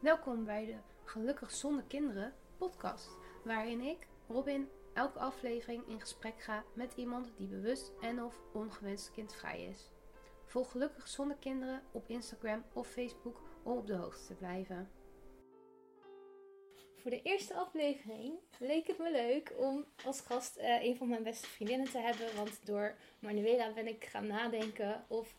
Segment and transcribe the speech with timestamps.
[0.00, 3.08] Welkom bij de Gelukkig Zonder Kinderen podcast,
[3.44, 9.10] waarin ik, Robin, elke aflevering in gesprek ga met iemand die bewust en of ongewenst
[9.10, 9.90] kindvrij is.
[10.44, 14.90] Volg Gelukkig Zonder Kinderen op Instagram of Facebook om op de hoogte te blijven.
[16.96, 21.22] Voor de eerste aflevering leek het me leuk om als gast eh, een van mijn
[21.22, 22.36] beste vriendinnen te hebben.
[22.36, 25.36] Want door Manuela ben ik gaan nadenken of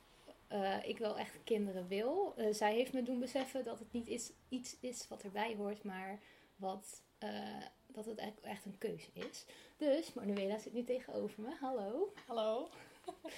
[0.47, 2.33] eh, ik wel echt kinderen wil.
[2.37, 5.83] Eh, zij heeft me doen beseffen dat het niet is, iets is wat erbij hoort,
[5.83, 6.19] maar
[6.55, 9.45] wat, eh, dat het echt, echt een keuze is.
[9.77, 11.55] Dus Manuela zit nu tegenover me.
[11.59, 12.13] Hallo.
[12.27, 12.69] Hallo.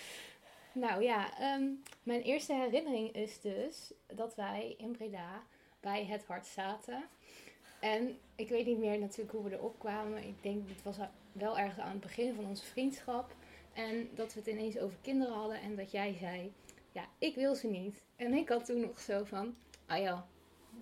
[0.71, 1.71] Nou ja, ehm,
[2.03, 5.43] mijn eerste herinnering is dus dat wij in Breda
[5.79, 7.03] bij het hart zaten.
[7.79, 10.23] En ik weet niet meer natuurlijk hoe we erop kwamen.
[10.23, 10.97] Ik denk, het was
[11.31, 13.35] wel ergens aan het begin van onze vriendschap.
[13.73, 16.51] En dat we het ineens over kinderen hadden en dat jij zei,
[16.91, 18.01] ja, ik wil ze niet.
[18.15, 20.27] En ik had toen nog zo van, ah ja,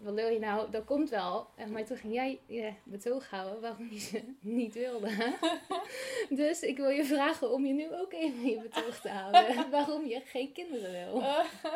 [0.02, 0.72] wat wil je nou?
[0.72, 1.48] Dat komt wel.
[1.56, 5.36] En maar toen ging jij je betoog houden waarom je ze niet wilde.
[6.30, 9.70] dus ik wil je vragen om je nu ook even je betoog te houden.
[9.72, 11.22] waarom je geen kinderen wil.
[11.22, 11.40] Eh,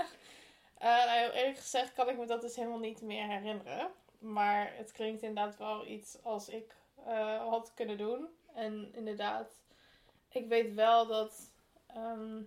[0.78, 3.92] eh, nou, eerlijk gezegd kan ik me dat dus helemaal niet meer herinneren.
[4.20, 6.76] Maar het klinkt inderdaad wel iets als ik
[7.06, 8.28] eh, had kunnen doen.
[8.54, 9.62] En inderdaad,
[10.30, 11.52] ik weet wel dat
[11.88, 12.42] ehm,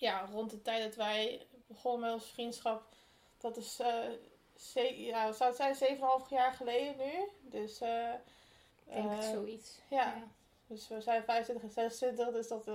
[0.00, 2.82] ja, rond de tijd dat wij begonnen met onze vriendschap,
[3.38, 7.28] dat is, eh ja, zou het zijn, 7,5 jaar geleden nu.
[7.40, 8.12] Dus, eh,
[8.86, 9.80] Ik denk eh, zoiets.
[9.88, 10.22] ja.
[10.66, 12.66] Dus we zijn 25 en 26, dus dat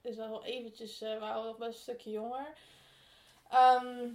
[0.00, 2.58] is wel eventjes, we waren nog best een stukje jonger.
[3.48, 4.08] Ehm,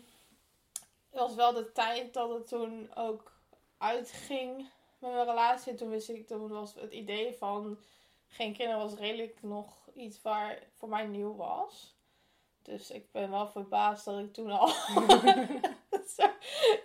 [1.10, 3.32] het was wel de tijd dat het toen ook
[3.78, 4.58] uitging
[4.98, 5.72] met mijn relatie.
[5.72, 7.80] En toen wist ik, toen was het idee van
[8.28, 11.95] geen kinderen was redelijk nog iets waar voor mij nieuw was.
[12.66, 14.68] Dus ik ben wel verbaasd dat ik toen al
[16.18, 16.28] zo,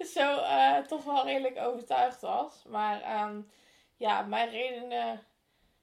[0.05, 2.63] zo eh, toch wel redelijk overtuigd was.
[2.69, 3.41] Maar ehm,
[3.97, 5.27] ja, mijn redenen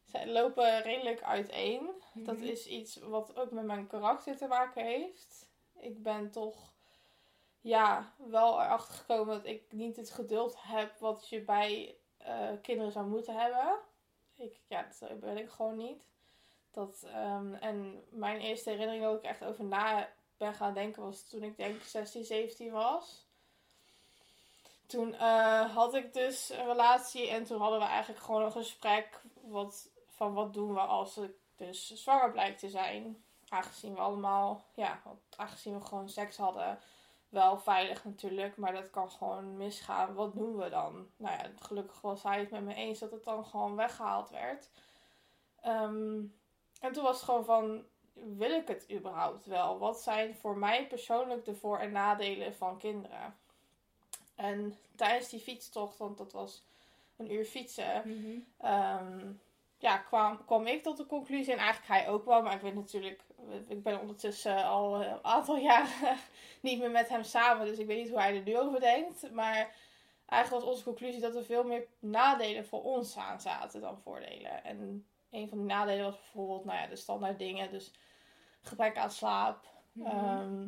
[0.06, 1.90] zijn, lopen redelijk uiteen.
[2.14, 2.46] Dat Mhm.
[2.46, 5.50] is iets wat ook met mijn karakter te maken heeft.
[5.80, 6.74] Ik ben toch
[7.62, 12.92] ja, wel erachter gekomen dat ik niet het geduld heb wat je bij eh, kinderen
[12.92, 13.76] zou moeten hebben.
[14.36, 16.08] Ik, ja, dat ben ik gewoon niet.
[16.78, 21.24] Dat, ehm, en mijn eerste herinnering dat ik echt over na ben gaan denken was
[21.30, 23.26] toen ik denk 16, 17 was.
[24.86, 29.22] Toen eh, had ik dus een relatie en toen hadden we eigenlijk gewoon een gesprek
[29.42, 33.24] wat, van wat doen we als ik dus zwanger blijkt te zijn.
[33.50, 35.02] Aangezien we allemaal, ja,
[35.36, 36.80] aangezien we gewoon seks hadden,
[37.30, 40.14] wel veilig natuurlijk, maar dat kan gewoon misgaan.
[40.14, 41.10] Wat doen we dan?
[41.16, 44.70] Nou ja, gelukkig was hij het met me eens dat het dan gewoon weggehaald werd.
[45.62, 46.20] Ehm,
[46.82, 47.84] en toen was het gewoon van,
[48.14, 49.78] wil ik het überhaupt wel?
[49.78, 53.38] Wat zijn voor mij persoonlijk de voor- en nadelen van kinderen?
[54.36, 56.64] En tijdens die fietstocht, want dat was
[57.16, 58.40] een uur fietsen, Mhm.
[58.58, 59.32] Ehm,
[59.78, 61.54] ja, kwam, kwam ik tot de conclusie.
[61.54, 62.42] En eigenlijk hij ook wel.
[62.42, 63.22] Maar ik weet natuurlijk,
[63.68, 66.18] ik ben ondertussen al een aantal jaren
[66.62, 67.66] niet meer met hem samen.
[67.66, 69.32] Dus ik weet niet hoe hij er nu over denkt.
[69.32, 69.76] Maar
[70.26, 74.64] eigenlijk was onze conclusie dat er veel meer nadelen voor ons aan zaten dan voordelen.
[74.64, 75.06] En
[75.38, 77.72] een van die nadelen was bijvoorbeeld, nou ja, de standaard dingen.
[77.72, 77.92] Dus
[78.62, 80.08] gebrek aan slaap, Mhm.
[80.08, 80.68] ehm,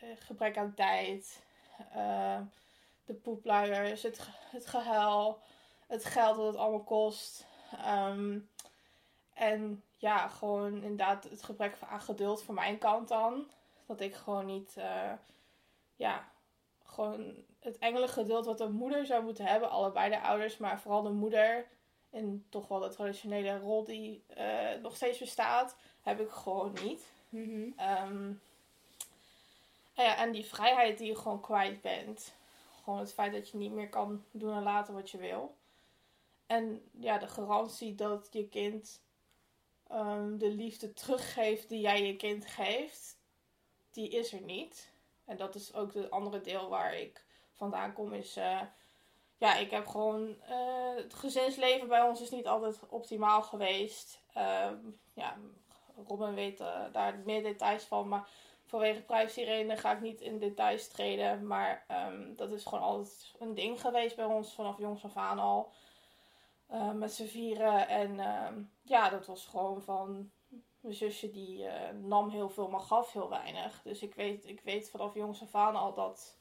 [0.00, 1.44] eh, gebrek aan tijd,
[1.92, 2.40] eh,
[3.04, 5.38] de poepluiers, het, ge- het gehuil,
[5.86, 7.46] het geld dat het allemaal kost.
[7.72, 8.38] Ehm,
[9.34, 13.50] en ja, gewoon inderdaad het gebrek aan geduld van mijn kant dan.
[13.86, 15.12] Dat ik gewoon niet, eh,
[15.96, 16.28] ja,
[16.84, 19.70] gewoon het engelengeduld wat een moeder zou moeten hebben.
[19.70, 21.66] Allebei de ouders, maar vooral de moeder.
[22.14, 27.12] In toch wel de traditionele rol die eh, nog steeds bestaat, heb ik gewoon niet.
[27.28, 27.70] Mhm.
[27.76, 28.32] Ehm,
[29.94, 32.34] en ja, en die vrijheid die je gewoon kwijt bent.
[32.82, 35.56] Gewoon het feit dat je niet meer kan doen en laten wat je wil.
[36.46, 39.02] En ja, de garantie dat je kind
[39.88, 43.16] ehm, de liefde teruggeeft die jij je kind geeft,
[43.90, 44.92] die is er niet.
[45.24, 48.36] En dat is ook het andere deel waar ik vandaan kom, is...
[48.36, 48.60] eh,
[49.38, 50.36] ja, ik heb gewoon...
[50.40, 54.20] eh, het gezinsleven bij ons is niet altijd optimaal geweest.
[54.32, 54.76] Ehm,
[55.14, 55.36] ja,
[56.06, 58.28] Robin weet eh, daar meer details van, maar
[58.66, 61.46] vanwege privacyredenen ga ik niet in details treden.
[61.46, 65.38] Maar ehm, dat is gewoon altijd een ding geweest bij ons vanaf jongs af aan
[65.38, 65.72] al.
[66.66, 67.88] Eh, met z'n vieren.
[67.88, 70.30] En ehm, ja, dat was gewoon van...
[70.80, 71.66] Mijn zusje die
[72.02, 73.82] nam heel veel, maar gaf heel weinig.
[73.82, 76.36] Dus ik weet, ik weet vanaf jongs af aan al dat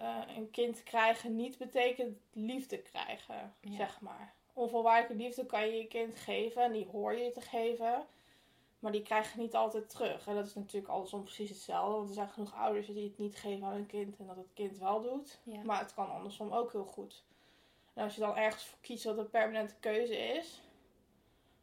[0.00, 3.76] eh, een kind krijgen niet betekent liefde krijgen, Ja.
[3.76, 4.34] zeg maar.
[4.52, 8.06] Onvoorwaardelijke liefde kan je je kind geven en die hoor je te geven.
[8.78, 10.26] Maar die krijgen niet altijd terug.
[10.26, 11.94] En dat is natuurlijk andersom precies hetzelfde.
[11.96, 14.52] Want er zijn genoeg ouders die het niet geven aan hun kind en dat het
[14.54, 15.38] kind wel doet.
[15.42, 15.62] Ja.
[15.62, 17.22] Maar het kan andersom ook heel goed.
[17.94, 20.60] En als je dan ergens voor kiest wat een permanente keuze is.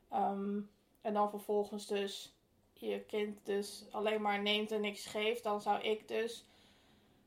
[0.10, 0.60] ehm,
[1.02, 2.34] en dan vervolgens dus
[2.74, 5.44] je kind dus alleen maar neemt en niks geeft.
[5.44, 6.46] Dan zou ik dus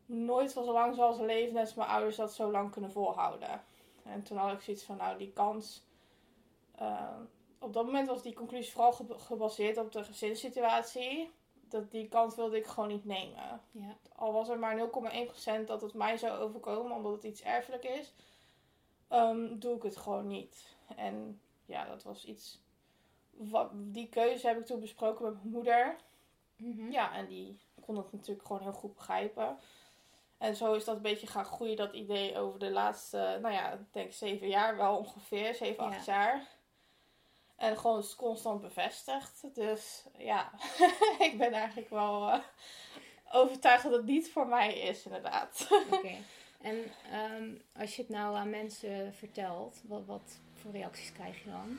[0.06, 3.62] nooit van zo lang zoals leven net als mijn ouders dat zo lang kunnen volhouden.
[4.03, 5.82] En toen had ik zoiets van nou die kans...
[6.75, 7.17] eh,
[7.58, 11.31] op dat moment was die conclusie vooral ge- gebaseerd op de gezinssituatie.
[11.69, 13.97] Dat die kant wilde ik gewoon niet nemen Ja.
[14.17, 18.12] al was er maar 0,1% dat het mij zou overkomen omdat het iets erfelijk is,
[19.08, 20.76] ehm, doe ik het gewoon niet.
[20.97, 22.61] En ja, dat was iets.
[23.31, 25.97] Wat, die keuze heb ik toen besproken met mijn moeder.
[26.56, 26.91] Mhm.
[26.91, 29.58] Ja, en die kon het natuurlijk gewoon heel goed begrijpen.
[30.38, 33.73] En zo is dat een beetje gaan groeien, dat idee over de laatste, nou ja,
[33.73, 36.47] ik denk zeven jaar wel ongeveer, zeven, acht jaar.
[37.56, 39.55] En gewoon constant bevestigd.
[39.55, 40.50] Dus ja,
[41.29, 42.38] ik ben eigenlijk wel eh,
[43.33, 45.69] overtuigd dat het niet voor mij is, inderdaad.
[45.93, 46.17] Oké.
[46.61, 47.50] En ehm,
[47.82, 51.79] als je het nou aan mensen vertelt, wat, wat voor reacties krijg je dan?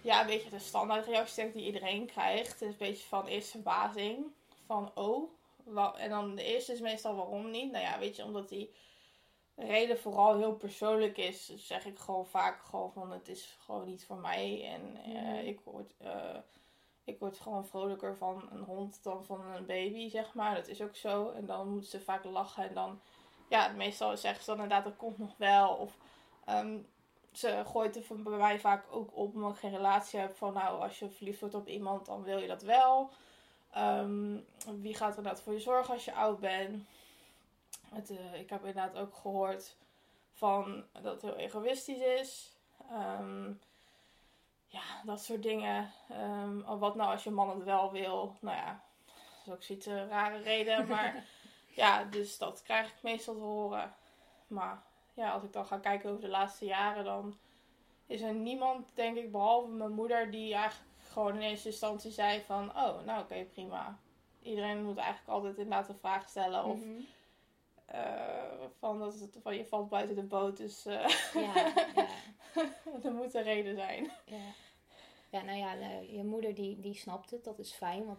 [0.00, 2.52] Ja, een beetje de standaardreactie die iedereen krijgt.
[2.52, 4.26] Het is een beetje van eerst verbazing.
[4.66, 5.30] Van oh.
[5.96, 7.70] En dan de eerste is meestal waarom niet.
[7.72, 8.74] Nou ja, weet je, omdat die
[9.56, 14.04] reden vooral heel persoonlijk is, zeg ik gewoon vaak gewoon van het is gewoon niet
[14.06, 14.64] voor mij.
[14.72, 15.34] En eh, Mhm.
[15.46, 16.36] ik, word, eh,
[17.04, 20.54] ik word gewoon vrolijker van een hond dan van een baby, zeg maar.
[20.54, 21.30] Dat is ook zo.
[21.30, 23.00] En dan moeten ze vaak lachen en dan,
[23.48, 25.74] ja, meestal zeggen ze dan inderdaad dat komt nog wel.
[25.74, 25.96] Of
[26.44, 26.78] ehm,
[27.32, 30.52] ze gooit er van bij mij vaak ook op omdat ik geen relatie heb van
[30.52, 33.10] nou als je verliefd wordt op iemand dan wil je dat wel.
[33.72, 34.36] Ehm,
[34.80, 36.84] wie gaat er inderdaad voor je zorgen als je oud bent?
[37.88, 39.76] Het, eh, ik heb inderdaad ook gehoord
[40.32, 42.52] van dat het heel egoïstisch is.
[42.90, 43.52] Ehm,
[44.66, 45.92] ja, dat soort dingen.
[46.66, 48.36] Of wat nou als je man het wel wil?
[48.40, 50.86] Nou ja, dat is ook zoiets een rare reden.
[50.88, 51.24] Maar
[51.66, 53.94] ja, dus dat krijg ik meestal te horen.
[54.46, 54.82] Maar
[55.14, 57.38] ja, als ik dan ga kijken over de laatste jaren, dan
[58.06, 62.40] is er niemand, denk ik, behalve mijn moeder, die eigenlijk gewoon in eerste instantie zei
[62.40, 63.98] van, oh, nou oké, prima.
[64.42, 66.64] Iedereen moet eigenlijk altijd inderdaad een vraag stellen.
[66.64, 67.00] Of Mhm.
[67.86, 71.54] eh, van, dat het, van je valt buiten de boot, dus eh, Ja,
[71.94, 72.06] ja,
[73.04, 74.10] er moet een reden zijn.
[74.24, 74.36] ja.
[75.30, 77.44] Ja, nou ja, je moeder die, die snapt het.
[77.44, 78.18] Dat is fijn, want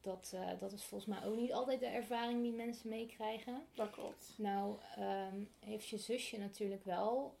[0.00, 3.66] dat, eh, dat is volgens mij ook niet altijd de ervaring die mensen meekrijgen.
[3.74, 4.32] Dat klopt.
[4.36, 7.36] Nou, ehm, heeft je zusje natuurlijk wel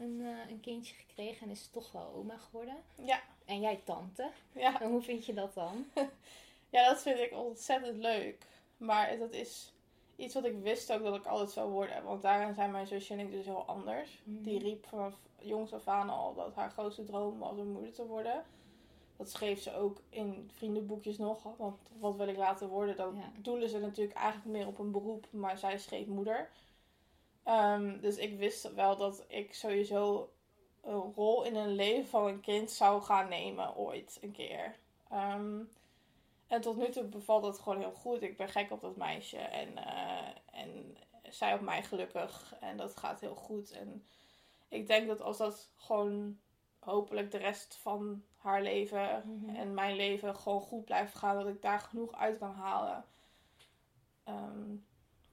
[0.00, 2.76] een, eh, een kindje gekregen en is toch wel oma geworden.
[2.94, 4.30] Ja, En jij tante.
[4.52, 4.80] ja.
[4.80, 5.84] En hoe vind je dat dan?
[6.70, 8.46] ja, dat vind ik ontzettend leuk.
[8.76, 9.72] Maar dat is
[10.16, 12.04] iets wat ik wist ook dat ik altijd zou worden.
[12.04, 14.20] Want daarin zijn mijn zusje en ik dus heel anders.
[14.24, 18.06] Die riep vanaf jongs af aan al dat haar grootste droom was om moeder te
[18.06, 18.44] worden.
[19.16, 21.42] Dat schreef ze ook in vriendenboekjes nog.
[21.56, 22.96] Want wat wil ik laten worden?
[22.96, 23.30] Dan Ja.
[23.42, 25.26] doelen ze natuurlijk eigenlijk meer op een beroep.
[25.30, 26.50] Maar zij schreef moeder.
[27.46, 30.32] Ehm, dus ik wist wel dat ik sowieso
[30.82, 34.76] een rol in een leven van een kind zou gaan nemen ooit een keer.
[35.10, 35.62] Ehm,
[36.46, 38.22] en tot nu toe bevalt het gewoon heel goed.
[38.22, 39.38] Ik ben gek op dat meisje.
[39.38, 42.54] En, eh, en zij op mij gelukkig.
[42.60, 43.70] En dat gaat heel goed.
[43.70, 44.06] En
[44.68, 46.38] ik denk dat als dat gewoon
[46.78, 49.56] hopelijk de rest van haar leven Mhm.
[49.56, 51.36] en mijn leven gewoon goed blijft gaan.
[51.36, 53.04] Dat ik daar genoeg uit kan halen.
[54.24, 54.74] Ehm,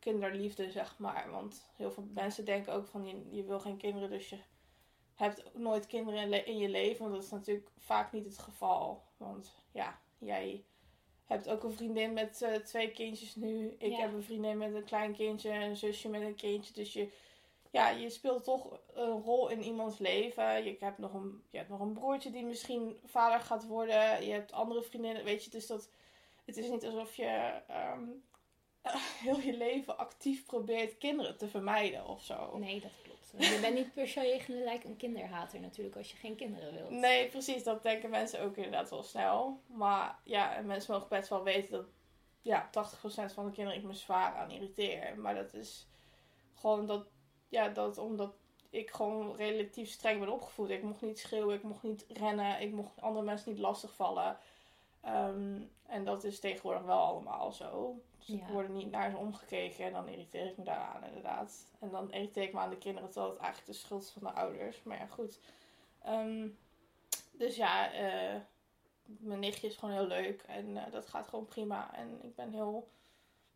[0.03, 1.31] kinderliefde, zeg maar.
[1.31, 4.37] Want heel veel mensen denken ook van je, je wil geen kinderen, dus je
[5.13, 7.01] hebt ook nooit kinderen in, je leven.
[7.01, 9.03] Want dat is natuurlijk vaak niet het geval.
[9.17, 10.63] Want ja, jij
[11.25, 13.75] hebt ook een vriendin met eh, twee kindjes nu.
[13.77, 13.97] Ik Ja.
[13.99, 16.73] heb een vriendin met een klein kindje, een zusje met een kindje.
[16.73, 17.11] Dus je,
[17.71, 20.63] ja, je speelt toch een rol in iemands leven.
[20.63, 24.25] Je hebt nog een, je hebt nog een broertje die misschien vader gaat worden.
[24.25, 25.49] Je hebt andere vriendinnen, weet je.
[25.49, 25.89] Dus dat,
[26.45, 28.03] het is niet alsof je ehm,
[29.23, 32.57] heel je leven actief probeert kinderen te vermijden of zo.
[32.57, 33.33] Nee, dat klopt.
[33.37, 36.89] Je bent niet per se gelijk een kinderhater natuurlijk als je geen kinderen wilt.
[36.89, 37.63] Nee, precies.
[37.63, 39.61] Dat denken mensen ook inderdaad wel snel.
[39.65, 41.85] Maar ja, en mensen mogen best wel weten dat
[42.41, 45.17] ja, 80% van de kinderen ik me zwaar aan irriteer.
[45.17, 45.87] Maar dat is
[46.55, 47.07] gewoon dat,
[47.49, 48.33] ja, dat omdat
[48.69, 50.69] ik gewoon relatief streng ben opgevoed.
[50.69, 54.37] Ik mocht niet schreeuwen, ik mocht niet rennen, ik mocht andere mensen niet lastigvallen.
[55.03, 58.01] Ehm en dat is tegenwoordig wel allemaal zo.
[58.17, 58.33] Dus Ja.
[58.35, 61.67] ik word er niet naar ze omgekeken en dan irriteer ik me daaraan inderdaad.
[61.79, 64.21] En dan irriteer ik me aan de kinderen terwijl het eigenlijk de schuld is van
[64.23, 64.83] de ouders.
[64.83, 65.39] Maar ja, goed.
[66.03, 66.47] Ehm,
[67.31, 68.39] dus ja, eh,
[69.05, 71.93] mijn nichtje is gewoon heel leuk en eh, dat gaat gewoon prima.
[71.95, 72.87] En ik ben heel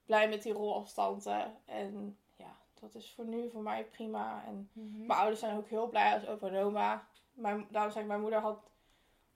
[0.06, 1.48] blij met die rol als tante.
[1.66, 4.44] En ja, dat is voor nu voor mij prima.
[4.46, 5.06] En Mhm.
[5.06, 7.08] mijn ouders zijn ook heel blij als opa en oma.
[7.34, 8.70] Mijn, daarom zeg ik, mijn moeder had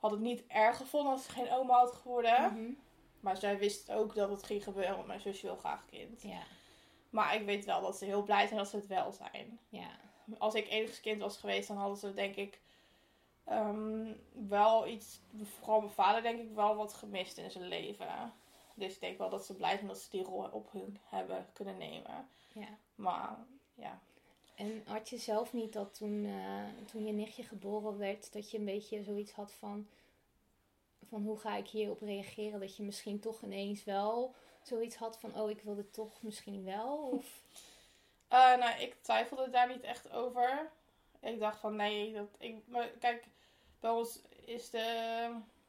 [0.02, 2.54] had het niet erg gevonden als ze geen oma had geworden.
[2.54, 2.72] Mhm.
[3.20, 6.22] Maar zij wist ook dat het ging gebeuren, want mijn zusje wil graag kind.
[6.22, 6.42] Ja,
[7.10, 9.60] Maar ik weet wel dat ze heel blij zijn dat ze het wel zijn.
[9.70, 9.90] ja.
[10.38, 12.62] Als ik enigszins kind was geweest, dan hadden ze denk ik
[13.44, 18.34] ehm, wel iets, vooral mijn vader denk ik wel wat gemist in zijn leven.
[18.74, 21.48] Dus ik denk wel dat ze blij zijn dat ze die rol op hun hebben
[21.54, 22.30] kunnen nemen.
[22.54, 22.68] ja.
[22.96, 23.38] Maar
[23.74, 24.00] ja,
[24.62, 28.58] En had je zelf niet dat toen, eh, toen je nichtje geboren werd, dat je
[28.58, 29.88] een beetje zoiets had van,
[31.10, 32.60] van hoe ga ik hierop reageren?
[32.60, 36.64] Dat je misschien toch ineens wel zoiets had van, oh ik wil dit toch misschien
[36.64, 37.10] wel?
[37.12, 37.26] Of,
[38.32, 40.70] Eh, nou, ik twijfelde daar niet echt over.
[41.20, 42.56] Ik dacht van nee, dat ik.
[42.66, 43.28] Maar kijk,
[43.80, 45.28] bij ons is de.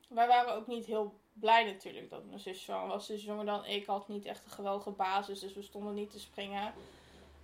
[0.09, 3.07] Wij waren ook niet heel blij natuurlijk dat mijn zus zwanger was.
[3.07, 6.21] Dus jonger dan ik had niet echt een geweldige basis, dus we stonden niet te
[6.21, 6.73] springen.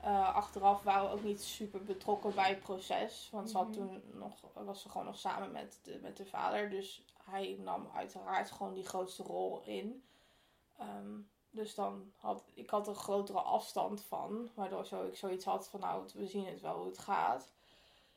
[0.00, 3.28] Eh, achteraf waren we ook niet super betrokken bij het proces.
[3.32, 3.76] Want ze had Mhm.
[3.76, 6.70] toen nog, was ze gewoon nog samen met de, met de vader.
[6.70, 10.02] Dus hij nam uiteraard gewoon die grootste rol in.
[10.78, 11.12] Ehm,
[11.50, 14.48] dus dan had ik had een grotere afstand van.
[14.54, 17.48] Waardoor zo, ik zoiets had van nou, we zien het wel hoe het gaat.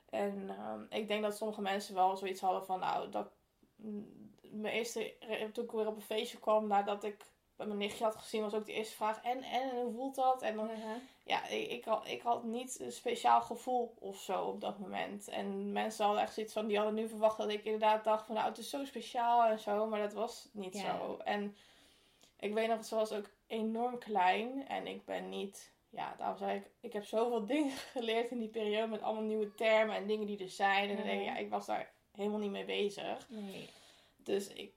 [0.10, 3.28] En ehm, ik denk dat sommige mensen wel zoiets hadden van nou, dat
[4.42, 5.14] mijn eerste,
[5.54, 7.26] toen ik weer op een feestje kwam nadat ik
[7.68, 10.16] bij mijn nichtje had gezien, was ook de eerste vraag en, en, en hoe voelt
[10.16, 10.42] dat?
[10.42, 10.70] En dan
[11.24, 15.28] ja, ik, ik, had, ik had niet een speciaal gevoel of zo op dat moment.
[15.28, 18.36] En mensen hadden echt zoiets van, die hadden nu verwacht dat ik inderdaad dacht van,
[18.36, 19.86] nou, het is zo speciaal en zo.
[19.88, 20.98] Maar dat was niet Ja.
[20.98, 21.18] zo.
[21.24, 21.56] En
[22.40, 24.68] ik weet nog, ze was ook enorm klein.
[24.68, 28.50] En ik ben niet, ja, daarom zei ik, ik heb zoveel dingen geleerd in die
[28.50, 30.90] periode met allemaal nieuwe termen en dingen die er zijn.
[30.90, 31.34] En dan denk ik, Ja.
[31.34, 33.28] ja, ik was daar helemaal niet mee bezig.
[33.30, 33.70] nee.
[34.24, 34.74] Dus ik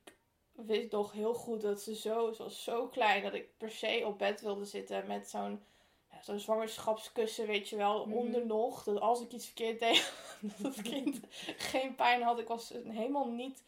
[0.55, 4.03] wist nog heel goed dat ze zo, ze was zo klein dat ik per se
[4.07, 5.63] op bed wilde zitten met zo'n
[6.11, 8.17] ja, zo'n zwangerschapskussen, weet je wel, Mhm.
[8.17, 8.83] onder nog.
[8.85, 11.21] Dat als ik iets verkeerd deed, dat het kind
[11.57, 12.39] geen pijn had.
[12.39, 13.63] Ik was helemaal niet,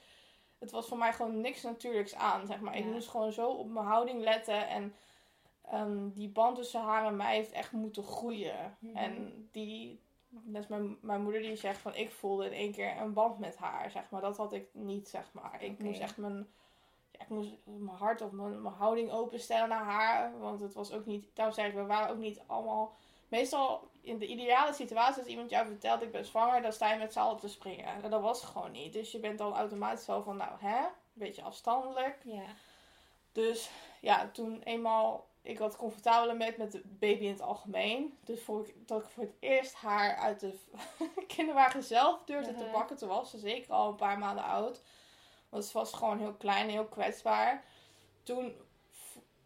[0.58, 2.76] het was voor mij gewoon niks natuurlijks aan, zeg maar.
[2.76, 4.94] Ik moest gewoon zo op mijn houding letten en
[5.70, 8.76] ehm, die band tussen haar en mij heeft echt moeten groeien.
[8.78, 8.96] Mhm.
[8.96, 13.12] En die, net mijn, mijn moeder die zegt van ik voelde in één keer een
[13.12, 14.20] band met haar, zeg maar.
[14.20, 15.62] Dat had ik niet, zeg maar.
[15.62, 16.48] Ik moest echt mijn,
[17.18, 20.38] ja, ik moest mijn hart of mijn, mijn houding openstellen naar haar.
[20.38, 22.94] Want het was ook niet, daarom ik, we waren ook niet allemaal...
[23.28, 26.98] Meestal in de ideale situatie, als iemand jou vertelt ik ben zwanger, dan sta je
[26.98, 27.84] met z'n allen te springen.
[27.84, 28.92] En dat was gewoon niet.
[28.92, 32.18] Dus je bent dan automatisch wel van, nou hè, een beetje afstandelijk.
[32.24, 32.44] Ja,
[33.32, 33.70] Dus
[34.00, 38.18] ja, toen eenmaal ik wat comfortabeler met met de baby in het algemeen.
[38.24, 40.58] Dus voor ik, dat ik voor het eerst haar uit de
[41.36, 42.96] kinderwagen zelf durfde te pakken.
[42.96, 44.82] Toen was ze zeker al een paar maanden oud.
[45.56, 47.64] Want ze was gewoon heel klein en heel kwetsbaar.
[48.22, 48.54] Toen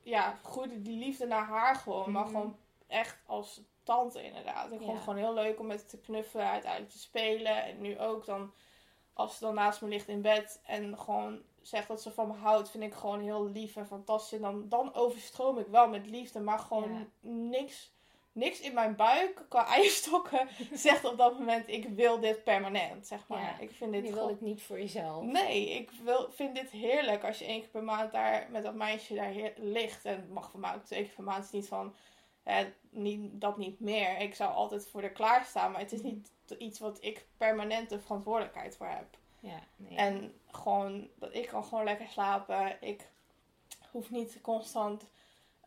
[0.02, 2.12] ja, groeide die liefde naar haar gewoon.
[2.12, 2.30] Maar Mhm.
[2.30, 4.64] gewoon echt als tante inderdaad.
[4.64, 4.92] Ik vond Ja.
[4.92, 7.64] het gewoon heel leuk om met haar te knuffelen, uiteindelijk te spelen.
[7.64, 8.52] En nu ook dan,
[9.12, 12.34] als ze dan naast me ligt in bed en gewoon zegt dat ze van me
[12.34, 14.32] houdt, vind ik gewoon heel lief en fantastisch.
[14.38, 17.06] En dan, dan overstroom ik wel met liefde, maar gewoon Ja.
[17.30, 17.92] niks,
[18.32, 23.28] niks in mijn buik qua eierstokken zegt op dat moment, ik wil dit permanent, zeg
[23.28, 23.40] maar.
[23.40, 23.58] Ja.
[23.58, 25.24] Ik vind dit je wil het niet voor jezelf.
[25.24, 28.74] Nee, ik wil, vind dit heerlijk als je één keer per maand daar met dat
[28.74, 30.04] meisje daar ligt.
[30.04, 31.44] En het mag voor mij ook twee keer per maand.
[31.44, 31.94] Is niet van,
[32.42, 32.58] eh,
[32.90, 34.18] niet, dat niet meer.
[34.18, 35.70] Ik zou altijd voor de klaarstaan.
[35.70, 39.18] Maar het is niet iets wat ik permanent de verantwoordelijkheid voor heb.
[39.40, 39.96] Ja, nee.
[39.96, 42.76] En gewoon, dat ik kan gewoon lekker slapen.
[42.80, 43.08] Ik
[43.90, 45.06] hoef niet constant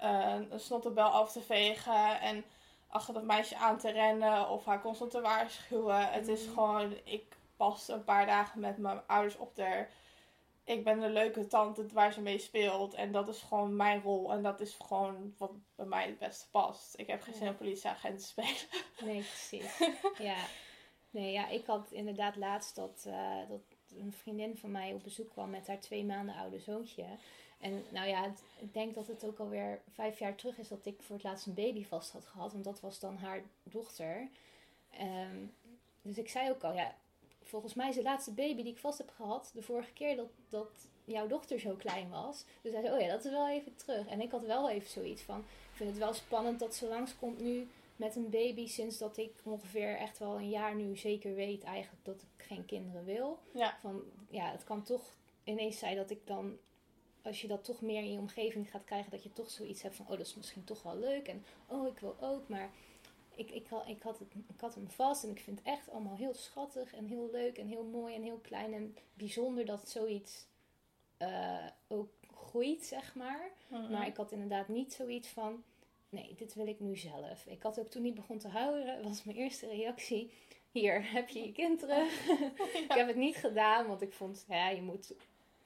[0.08, 2.20] een snottenbel af te vegen.
[2.22, 2.44] En
[2.88, 4.50] achter dat meisje aan te rennen.
[4.50, 6.12] Of haar constant te waarschuwen.
[6.12, 6.54] Het is Mhm.
[6.54, 9.90] gewoon, ik pas een paar dagen met mijn ouders op der.
[10.66, 12.94] Ik ben de leuke tante waar ze mee speelt.
[12.94, 14.32] En dat is gewoon mijn rol.
[14.32, 16.94] En dat is gewoon wat bij mij het beste past.
[17.00, 18.56] Ik heb geen zin om politieagent te spelen.
[19.04, 19.78] Nee, precies.
[20.30, 20.36] ja.
[21.10, 23.62] Nee, ja, ik had inderdaad laatst dat, eh, dat
[23.98, 27.06] een vriendin van mij op bezoek kwam met haar twee maanden oude zoontje.
[27.64, 30.86] En nou ja, het- ik denk dat het ook alweer vijf jaar terug is dat
[30.86, 32.52] ik voor het laatst een baby vast had gehad.
[32.52, 34.30] Want dat was dan haar dochter.
[34.90, 35.38] Ehm,
[36.02, 36.96] dus ik zei ook al, ja,
[37.42, 40.30] volgens mij is de laatste baby die ik vast heb gehad de vorige keer dat,
[40.50, 40.70] dat
[41.06, 42.46] jouw dochter zo klein was.
[42.62, 44.08] Dus hij zei, oh ja, dat is wel even terug.
[44.08, 47.40] En ik had wel even zoiets van, ik vind het wel spannend dat ze langskomt
[47.42, 51.64] nu met een baby sinds dat ik ongeveer echt wel een jaar nu zeker weet
[51.64, 53.40] eigenlijk dat ik geen kinderen wil.
[53.54, 53.78] Ja.
[53.80, 55.02] Van ja, het kan toch
[55.44, 56.58] ineens zijn dat ik dan,
[57.24, 59.96] als je dat toch meer in je omgeving gaat krijgen, dat je toch zoiets hebt
[59.96, 61.28] van oh, dat is misschien toch wel leuk.
[61.28, 62.48] En oh, ik wil ook.
[62.48, 62.70] Maar
[63.36, 65.92] ik, ik, had, ik, had het, ik had hem vast en ik vind het echt
[65.92, 69.90] allemaal heel schattig en heel leuk en heel mooi en heel klein en bijzonder dat
[69.90, 70.46] zoiets
[71.18, 73.52] eh, ook groeit, zeg maar.
[73.92, 75.64] Maar ik had inderdaad niet zoiets van,
[76.10, 77.46] nee, dit wil ik nu zelf.
[77.46, 80.32] Ik had ook toen hij begon te huilen, was mijn eerste reactie,
[80.72, 82.28] hier heb je je kind terug.
[82.84, 85.14] ik heb het niet gedaan, want ik vond, ja, je moet,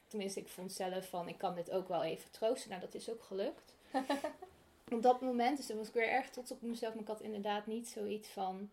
[0.07, 2.69] tenminste, ik vond zelf van, ik kan dit ook wel even troosten.
[2.69, 3.75] Nou, dat is ook gelukt.
[4.91, 7.21] op dat moment, dus toen was ik weer erg trots op mezelf, maar ik had
[7.21, 8.69] inderdaad niet zoiets van,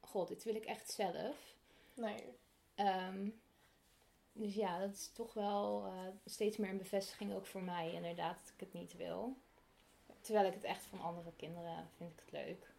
[0.00, 1.54] god, dit wil ik echt zelf.
[1.94, 2.24] Nee.
[2.74, 3.28] Ehm,
[4.32, 5.92] dus ja, dat is toch wel eh,
[6.24, 9.36] steeds meer een bevestiging ook voor mij, inderdaad, dat ik het niet wil.
[10.20, 12.72] Terwijl ik het echt van andere kinderen vind ik het leuk.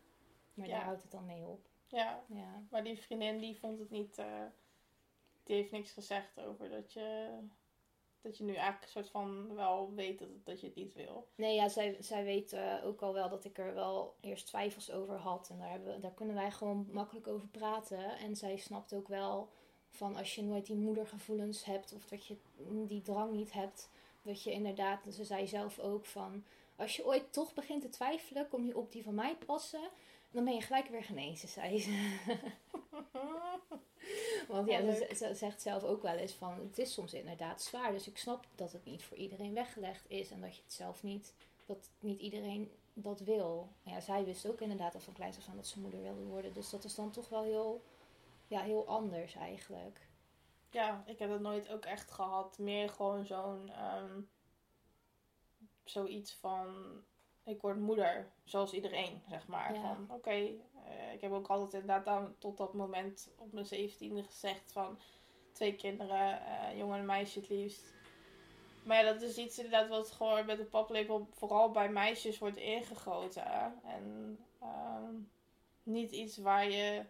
[0.54, 0.76] Maar Ja.
[0.76, 1.68] daar houdt het dan mee op.
[1.88, 2.64] Ja, Ja.
[2.70, 4.18] maar die vriendin die vond het niet...
[4.18, 4.44] eh,
[5.44, 7.30] die heeft niks gezegd over dat je...
[8.28, 11.28] Dat je nu eigenlijk een soort van wel weet dat, dat je het niet wil.
[11.36, 14.92] Nee, ja, zij, zij weet eh, ook al wel dat ik er wel eerst twijfels
[14.92, 15.50] over had.
[15.50, 18.18] En daar, hebben, daar kunnen wij gewoon makkelijk over praten.
[18.18, 19.50] En zij snapt ook wel
[19.90, 22.36] van als je nooit die moedergevoelens hebt of dat je
[22.88, 23.90] die drang niet hebt.
[24.22, 26.44] Dat je inderdaad, ze zei zelf ook van,
[26.76, 29.90] als je ooit toch begint te twijfelen, kom je op die van mij passen.
[30.32, 32.16] Dan ben je gelijk weer genezen, zei ze.
[34.48, 37.92] Want ja, Wel ze, zegt zelf ook wel eens van, het is soms inderdaad zwaar.
[37.92, 40.32] Dus ik snap dat het niet voor iedereen weggelegd is.
[40.32, 41.34] En dat je het zelf niet,
[41.66, 43.70] dat niet iedereen dat wil.
[43.84, 46.24] Maar ja, zij wist ook inderdaad al van kleins af aan dat ze moeder wilde
[46.24, 46.54] worden.
[46.54, 47.84] Dus dat is dan toch wel heel,
[48.48, 50.08] ja, heel anders eigenlijk.
[50.70, 52.58] Ja, ik heb dat nooit ook echt gehad.
[52.58, 53.70] Meer gewoon zo'n...
[53.70, 54.22] ehm,
[55.84, 57.02] zoiets van...
[57.48, 59.74] Ik word moeder, zoals iedereen, zeg maar.
[59.74, 59.82] Ja.
[59.82, 64.24] Van, oké, eh, ik heb ook altijd inderdaad dan, tot dat moment op mijn zeventiende
[64.24, 65.00] gezegd van...
[65.52, 67.94] Twee kinderen, eh, jongen en meisje het liefst.
[68.84, 72.58] Maar ja, dat is iets inderdaad wat gewoon met de paplepel vooral bij meisjes wordt
[72.58, 73.82] ingegoten.
[73.84, 75.14] En ehm,
[75.84, 77.06] niet iets waar je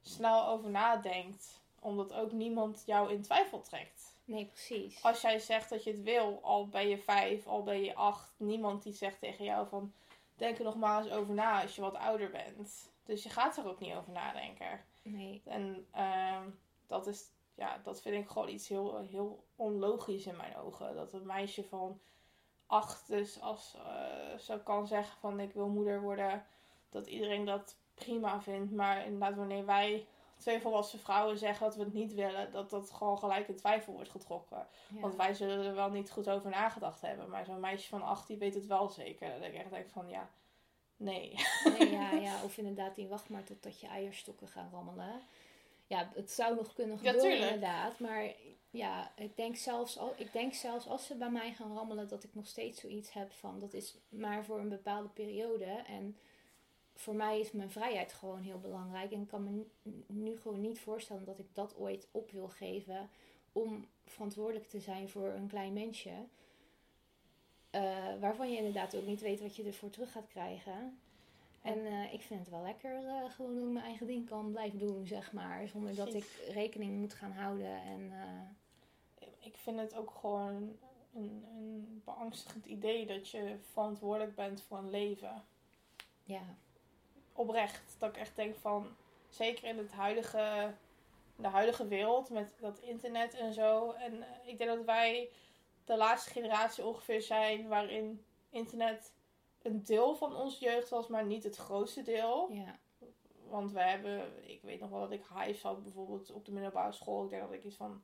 [0.00, 1.60] snel over nadenkt.
[1.80, 4.11] Omdat ook niemand jou in twijfel trekt.
[4.32, 5.02] Nee, precies.
[5.02, 8.34] Als jij zegt dat je het wil, al ben je vijf, al ben je acht,
[8.36, 9.92] niemand die zegt tegen jou van
[10.34, 12.90] denk er nog maar eens over na als je wat ouder bent.
[13.04, 14.84] Dus je gaat er ook niet over nadenken.
[15.02, 16.50] Nee, En ehm,
[16.86, 20.94] dat is, ja, dat vind ik gewoon iets heel, heel onlogisch in mijn ogen.
[20.94, 22.00] Dat een meisje van
[22.66, 26.46] acht dus als eh, zo kan zeggen van ik wil moeder worden,
[26.90, 28.72] dat iedereen dat prima vindt.
[28.72, 30.06] Maar inderdaad, wanneer wij
[30.42, 33.92] twee volwassen vrouwen zeggen dat we het niet willen, dat dat gewoon gelijk in twijfel
[33.92, 34.66] wordt getrokken.
[34.94, 35.00] ja.
[35.00, 37.28] Want wij zullen er wel niet goed over nagedacht hebben.
[37.28, 39.38] Maar zo'n meisje van acht, die weet het wel zeker.
[39.38, 40.30] Dat ik echt denk van, ja,
[40.96, 41.34] nee.
[41.78, 45.22] Nee, ja, ja, of inderdaad, die wacht maar totdat je eierstokken gaan rammelen.
[45.86, 47.98] Ja, het zou nog kunnen gebeuren inderdaad.
[47.98, 48.34] Maar
[48.70, 52.24] ja, ik denk, zelfs al, ik denk zelfs als ze bij mij gaan rammelen, dat
[52.24, 55.64] ik nog steeds zoiets heb van, dat is maar voor een bepaalde periode.
[55.86, 56.16] En
[57.02, 59.12] voor mij is mijn vrijheid gewoon heel belangrijk.
[59.12, 59.64] En ik kan me
[60.06, 63.08] nu gewoon niet voorstellen dat ik dat ooit op wil geven
[63.52, 66.12] om verantwoordelijk te zijn voor een klein mensje.
[67.70, 70.98] Eh, waarvan je inderdaad ook niet weet wat je ervoor terug gaat krijgen.
[71.62, 74.50] En eh, ik vind het wel lekker eh, gewoon dat ik mijn eigen ding kan
[74.50, 75.68] blijven doen, zeg maar.
[75.68, 77.82] Zonder dat ik rekening moet gaan houden.
[77.82, 78.12] En
[79.40, 80.76] Ik vind het ook gewoon
[81.14, 85.44] een, een beangstigend idee dat je verantwoordelijk bent voor een leven.
[86.24, 86.56] ja,
[87.32, 87.96] Oprecht.
[87.98, 88.96] Dat ik echt denk van,
[89.28, 90.74] zeker in het huidige,
[91.36, 93.90] de huidige wereld met dat internet en zo.
[93.90, 95.30] En eh, ik denk dat wij
[95.84, 99.12] de laatste generatie ongeveer zijn waarin internet
[99.62, 102.52] een deel van onze jeugd was, maar niet het grootste deel.
[102.52, 102.78] ja,
[103.48, 106.92] Want we hebben, ik weet nog wel dat ik hives had bijvoorbeeld op de middelbare
[106.92, 107.24] school.
[107.24, 108.02] Ik denk dat ik iets van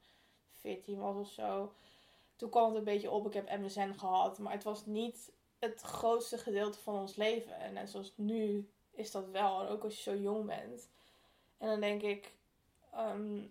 [0.51, 1.73] 14 was of zo.
[2.37, 3.27] Toen kwam het een beetje op.
[3.27, 4.39] Ik heb MSN gehad.
[4.39, 7.59] Maar het was niet het grootste gedeelte van ons leven.
[7.59, 9.61] En net zoals nu is dat wel.
[9.61, 10.89] En ook als je zo jong bent.
[11.59, 12.33] En dan denk ik,
[12.93, 13.43] ehm,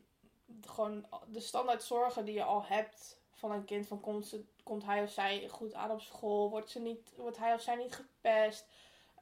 [0.61, 3.87] gewoon de standaard zorgen die je al hebt van een kind.
[3.87, 6.49] Van komt, ze, komt hij of zij goed aan op school?
[6.49, 8.65] Wordt, ze niet, wordt hij of zij niet gepest?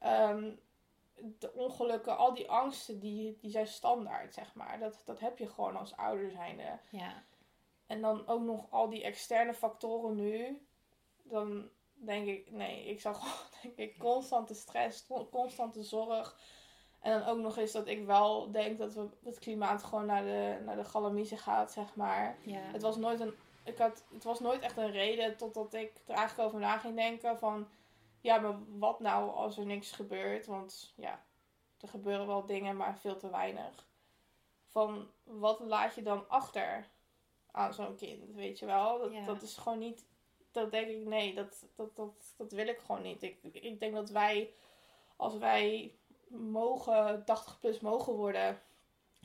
[0.00, 0.52] Ehm,
[1.38, 4.78] de ongelukken, al die angsten, die, die zijn standaard, zeg maar.
[4.78, 6.78] Dat, dat heb je gewoon als ouder zijnde.
[6.90, 7.24] ja,
[7.86, 10.66] En dan ook nog al die externe factoren nu.
[11.22, 11.70] Dan
[12.06, 16.36] denk ik, nee, ik zou gewoon, denk ik, constante stress, con- constante zorg.
[17.00, 20.22] En dan ook nog eens dat ik wel denk dat we het klimaat gewoon naar
[20.22, 22.36] de, naar de galamiezen gaat, zeg maar.
[22.42, 22.58] ja.
[22.60, 23.34] Het was nooit een.
[23.64, 26.94] Ik had, het was nooit echt een reden totdat ik er eigenlijk over na ging
[26.96, 27.68] denken van.
[28.20, 30.46] Ja, maar wat nou als er niks gebeurt?
[30.46, 31.24] Want ja,
[31.80, 33.86] er gebeuren wel dingen, maar veel te weinig.
[34.66, 36.86] Van wat laat je dan achter
[37.50, 38.34] aan zo'n kind?
[38.34, 38.98] Weet je wel?
[38.98, 39.24] Dat, Ja.
[39.24, 40.04] dat is gewoon niet.
[40.62, 43.22] Dat denk ik, nee, dat, dat, dat, dat wil ik gewoon niet.
[43.22, 44.50] Ik, ik denk dat wij,
[45.16, 45.94] als wij
[46.28, 48.60] mogen, 80 plus mogen worden,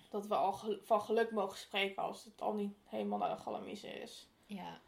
[0.10, 3.41] dat we al gel- van geluk mogen spreken als het al niet helemaal naar de
[3.44, 4.28] galamise is.
[4.46, 4.80] ja.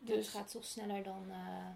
[0.00, 1.66] Dus het gaat toch sneller dan, eh,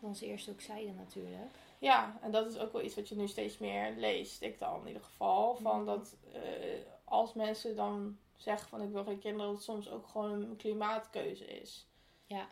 [0.00, 1.56] dan ze eerst ook zeiden natuurlijk.
[1.78, 4.42] Ja, en dat is ook wel iets wat je nu steeds meer leest.
[4.42, 5.56] Ik dan in ieder geval.
[5.56, 5.84] Van Mhm.
[5.86, 6.40] dat eh,
[7.04, 10.56] als mensen dan zeggen van ik wil geen kinderen, dat het soms ook gewoon een
[10.56, 11.86] klimaatkeuze is.
[12.26, 12.48] Ja.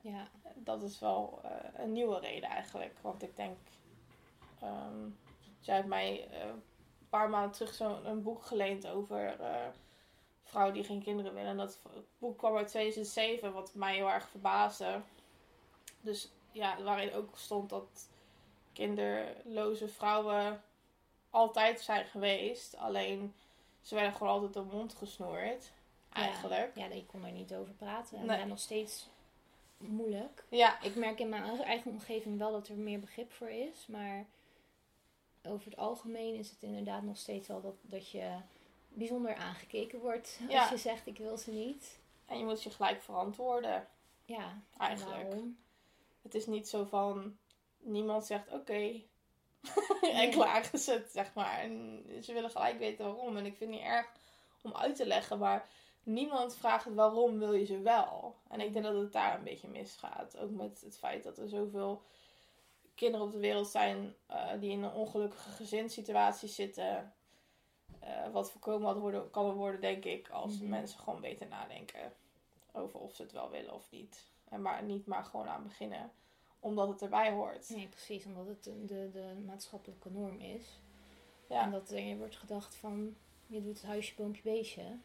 [0.00, 0.28] Ja.
[0.54, 1.50] Dat is wel eh,
[1.82, 2.98] een nieuwe reden eigenlijk.
[3.00, 3.56] Want ik denk,
[4.60, 5.10] ehm
[5.60, 6.62] zij heeft mij eh, een
[7.08, 9.66] paar maanden terug zo'n een boek geleend over eh,
[10.42, 11.50] vrouwen die geen kinderen willen.
[11.50, 11.78] En dat
[12.18, 15.00] boek kwam uit 2007, wat mij heel erg verbaasde.
[16.00, 18.08] Dus ja, waarin ook stond dat
[18.72, 20.62] kinderloze vrouwen
[21.30, 22.76] altijd zijn geweest.
[22.76, 23.34] Alleen
[23.80, 25.72] ze werden gewoon altijd de mond gesnoerd.
[26.12, 26.70] Eigenlijk.
[26.74, 28.18] Ja, je kon er niet over praten.
[28.18, 28.38] En Nee.
[28.38, 29.08] ja, nog steeds
[29.78, 30.44] moeilijk.
[30.48, 33.86] Ja, Ik merk in mijn eigen omgeving wel dat er meer begrip voor is.
[33.86, 34.26] Maar
[35.42, 38.36] over het algemeen is het inderdaad nog steeds wel dat, dat je
[38.88, 40.40] bijzonder aangekeken wordt.
[40.48, 40.60] Ja.
[40.60, 41.98] Als je zegt ik wil ze niet.
[42.26, 43.88] en je moet je gelijk verantwoorden.
[44.24, 45.22] Ja, Eigenlijk.
[45.22, 45.58] waarom?
[46.22, 47.36] Het is niet zo van
[47.78, 48.72] niemand zegt oké.
[50.02, 50.30] en Nee.
[50.30, 51.58] klaar is het, zeg maar.
[51.58, 53.36] En ze willen gelijk weten waarom.
[53.36, 54.12] En ik vind het niet erg
[54.62, 55.68] om uit te leggen, maar
[56.08, 58.36] niemand vraagt waarom wil je ze wel.
[58.48, 60.38] En ik denk dat het daar een beetje misgaat.
[60.38, 62.02] Ook met het feit dat er zoveel
[62.94, 67.12] kinderen op de wereld zijn eh, die in een ongelukkige gezinssituatie zitten.
[68.00, 70.68] Eh, wat voorkomen had worden, kan worden, denk ik, als Mhm.
[70.68, 72.12] mensen gewoon beter nadenken
[72.72, 74.24] over of ze het wel willen of niet.
[74.48, 76.10] En maar niet maar gewoon aan beginnen,
[76.60, 77.68] omdat het erbij hoort.
[77.68, 78.24] Nee, precies.
[78.26, 80.80] Omdat het de, de, maatschappelijke norm is.
[81.48, 83.16] En Ja, dat er wordt gedacht van
[83.46, 84.98] je doet het huisje, boompje, beestje.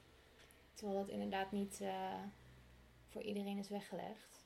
[0.73, 2.21] Terwijl dat inderdaad niet eh,
[3.07, 4.41] voor iedereen is weggelegd.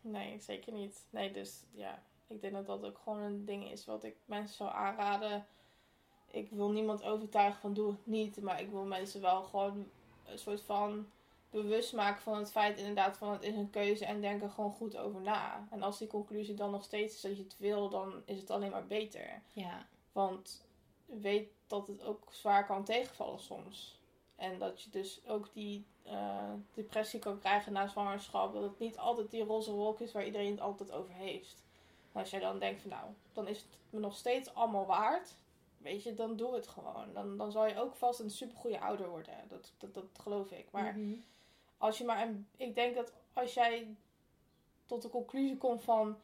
[0.00, 1.04] nee, zeker niet.
[1.10, 4.56] Nee, dus ja, ik denk dat dat ook gewoon een ding is wat ik mensen
[4.56, 5.46] zou aanraden.
[6.30, 9.90] Ik wil niemand overtuigen van doe het niet, maar ik wil mensen wel gewoon
[10.24, 11.06] een soort van
[11.50, 14.72] bewust maken van het feit inderdaad van het is een keuze en denk er gewoon
[14.72, 15.68] goed over na.
[15.70, 18.50] En als die conclusie dan nog steeds is dat je het wil, dan is het
[18.50, 19.42] alleen maar beter.
[19.52, 20.64] Ja, Want
[21.06, 23.98] weet dat het ook zwaar kan tegenvallen soms.
[24.36, 28.52] En dat je dus ook die eh, depressie kan krijgen na zwangerschap.
[28.52, 31.62] Dat het niet altijd die roze wolk is waar iedereen het altijd over heeft.
[32.12, 35.36] Maar als jij dan denkt van nou, dan is het me nog steeds allemaal waard.
[35.78, 37.12] Weet je, dan doe het gewoon.
[37.12, 39.34] Dan, dan zal je ook vast een supergoeie ouder worden.
[39.48, 40.66] Dat, dat, dat geloof ik.
[40.70, 41.14] Maar Mhm.
[41.78, 43.96] als je maar een, ik denk dat als jij
[44.86, 46.16] tot de conclusie komt van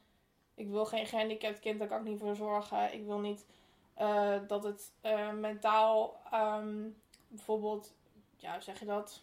[0.54, 2.92] ik wil geen gehandicapt kind, daar kan ik niet voor zorgen.
[2.94, 3.46] Ik wil niet
[3.94, 6.88] eh, dat het eh, mentaal ehm,
[7.28, 7.92] bijvoorbeeld,
[8.40, 9.20] ja, zeg je dat,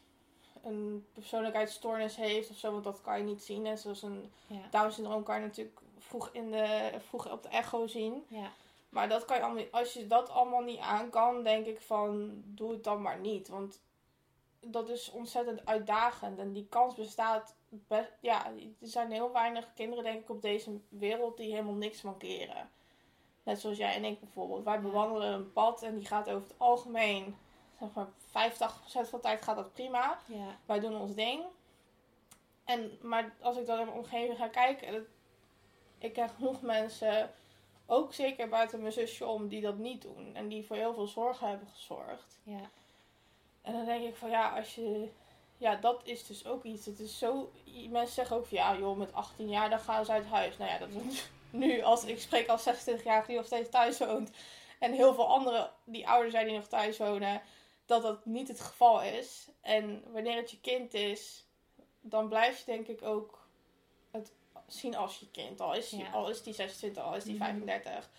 [0.63, 3.65] een persoonlijkheidsstoornis heeft of zo, want dat kan je niet zien.
[3.65, 7.49] En zoals een ja, Down syndroom kan je natuurlijk vroeg, in de, vroeg op de
[7.49, 8.25] echo zien.
[8.27, 8.51] ja,
[8.89, 12.41] Maar dat kan je allemaal, als je dat allemaal niet aan kan, denk ik van
[12.45, 13.47] doe het dan maar niet.
[13.47, 13.81] Want
[14.59, 16.39] dat is ontzettend uitdagend.
[16.39, 18.11] En die kans bestaat best.
[18.19, 18.45] Ja,
[18.81, 22.69] er zijn heel weinig kinderen, denk ik, op deze wereld die helemaal niks mankeren.
[23.43, 24.63] Net zoals jij en ik bijvoorbeeld.
[24.63, 27.37] Wij bewandelen een pad en die gaat over het algemeen,
[27.79, 28.59] zeg maar 85%
[28.91, 30.19] van de tijd gaat dat prima.
[30.25, 31.43] ja, Wij doen ons ding.
[32.65, 35.01] En, maar als ik dan in mijn omgeving ga kijken, dat,
[35.97, 37.31] ik ken genoeg mensen,
[37.85, 40.35] ook zeker buiten mijn zusje om, die dat niet doen.
[40.35, 42.39] En die voor heel veel zorgen hebben gezorgd.
[42.43, 42.69] ja,
[43.61, 45.09] En dan denk ik van ja, als je.
[45.57, 46.85] Ja, dat is dus ook iets.
[46.85, 47.51] Het is zo.
[47.89, 50.57] Mensen zeggen ook van ja, joh, met 18 jaar dan gaan ze uit huis.
[50.57, 54.31] Nou ja, dat is nu als ik spreek als 26-jarige die nog steeds thuis woont.
[54.79, 57.41] En heel veel anderen die ouder zijn die nog thuis wonen.
[57.87, 59.47] Dat dat niet het geval is.
[59.61, 61.45] En wanneer het je kind is,
[62.01, 63.47] dan blijf je denk ik ook
[64.11, 64.31] het
[64.67, 65.61] zien als je kind.
[65.61, 66.11] Al is, die, Ja.
[66.11, 67.43] al is die 26, al is die Mhm.
[67.43, 68.09] 35.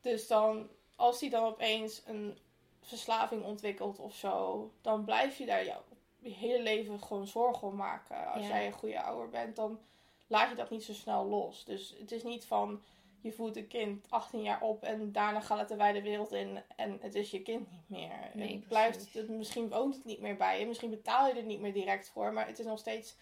[0.00, 2.38] Dus dan, als die dan opeens een
[2.80, 5.82] verslaving ontwikkelt of zo, dan blijf je daar jouw
[6.18, 8.32] je hele leven gewoon zorgen om maken.
[8.32, 8.48] Als Ja.
[8.48, 9.80] jij een goede ouder bent, dan
[10.26, 11.64] laat je dat niet zo snel los.
[11.64, 12.82] Dus het is niet van
[13.22, 16.62] je voedt een kind 18 jaar op en daarna gaat het de wijde wereld in
[16.76, 18.30] en het is je kind niet meer.
[18.34, 21.42] Nee, het blijft, het, misschien woont het niet meer bij je, misschien betaal je er
[21.42, 23.16] niet meer direct voor, maar het is nog steeds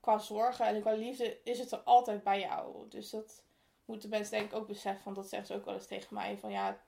[0.00, 2.88] qua zorgen en qua liefde is het er altijd bij jou.
[2.88, 3.42] Dus dat
[3.84, 6.38] moeten mensen denk ik ook beseffen, want dat zeggen ze ook wel eens tegen mij
[6.38, 6.80] van ja,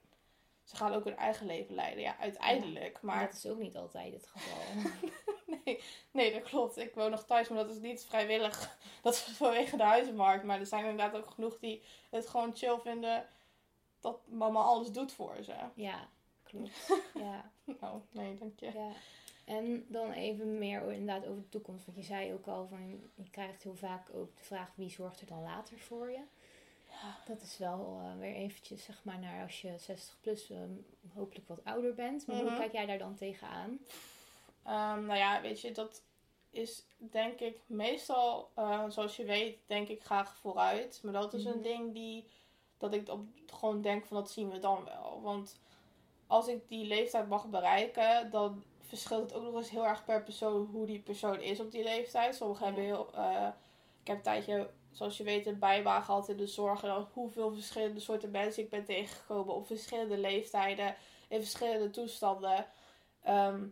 [0.65, 2.03] ze gaan ook hun eigen leven leiden.
[2.03, 4.91] Ja, uiteindelijk, maar dat is ook niet altijd het geval.
[5.65, 5.81] Nee,
[6.11, 6.77] nee, dat klopt.
[6.77, 8.77] Ik woon nog thuis, maar dat is niet vrijwillig.
[9.03, 10.45] Dat is vanwege de huizenmarkt.
[10.45, 13.27] Maar er zijn inderdaad ook genoeg die het gewoon chill vinden
[14.01, 15.55] dat mama alles doet voor ze.
[15.75, 16.09] ja,
[16.43, 16.89] klopt.
[17.15, 18.71] Ja, Nou, nee, dank je.
[18.75, 18.91] ja.
[19.45, 21.85] En dan even meer inderdaad over de toekomst.
[21.87, 25.21] Want je zei ook al van je krijgt heel vaak ook de vraag wie zorgt
[25.21, 26.21] er dan later voor je.
[27.27, 30.71] Dat is wel eh, weer eventjes zeg maar naar als je 60 plus ehm,
[31.15, 32.27] hopelijk wat ouder bent.
[32.27, 32.59] Maar hoe Mhm.
[32.59, 33.79] kijk jij daar dan tegenaan?
[34.69, 36.03] Ehm, nou ja, weet je, dat
[36.51, 41.01] is denk ik meestal, eh, zoals je weet, denk ik graag vooruit.
[41.03, 41.53] Maar dat is Mhm.
[41.53, 42.27] een ding die
[42.79, 45.21] dat ik op, gewoon denk van dat zien we dan wel.
[45.23, 45.61] Want
[46.27, 50.23] als ik die leeftijd mag bereiken, dan verschilt het ook nog eens heel erg per
[50.23, 52.35] persoon hoe die persoon is op die leeftijd.
[52.35, 53.11] Sommigen hebben heel.
[53.15, 53.49] eh,
[54.01, 56.83] ik heb een tijdje, zoals je weet, een bijwagen gehad in de zorg.
[56.83, 60.97] En hoeveel verschillende soorten mensen ik ben tegengekomen op verschillende leeftijden,
[61.29, 62.67] in verschillende toestanden.
[63.23, 63.67] Ehm,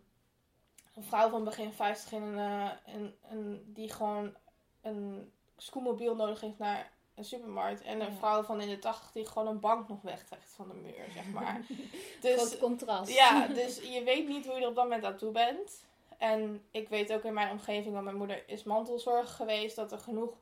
[0.96, 4.34] een vrouw van begin 50 in een, eh, een, een, die gewoon
[4.82, 7.82] een scootmobiel nodig heeft naar een supermarkt.
[7.82, 8.16] En een Ja.
[8.18, 11.26] vrouw van in de 80 die gewoon een bank nog wegtrekt van de muur, zeg
[11.32, 11.60] maar.
[12.20, 13.10] dus Groot contrast.
[13.14, 15.84] ja, dus je weet niet hoe je er op dat moment aan toe bent.
[16.18, 19.98] En ik weet ook in mijn omgeving, want mijn moeder is mantelzorg geweest, dat er
[19.98, 20.34] genoeg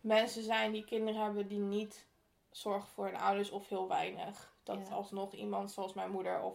[0.00, 2.06] mensen zijn die kinderen hebben die niet
[2.50, 4.52] zorgen voor hun ouders of heel weinig.
[4.62, 4.94] Dat Ja.
[4.94, 6.54] alsnog iemand zoals mijn moeder of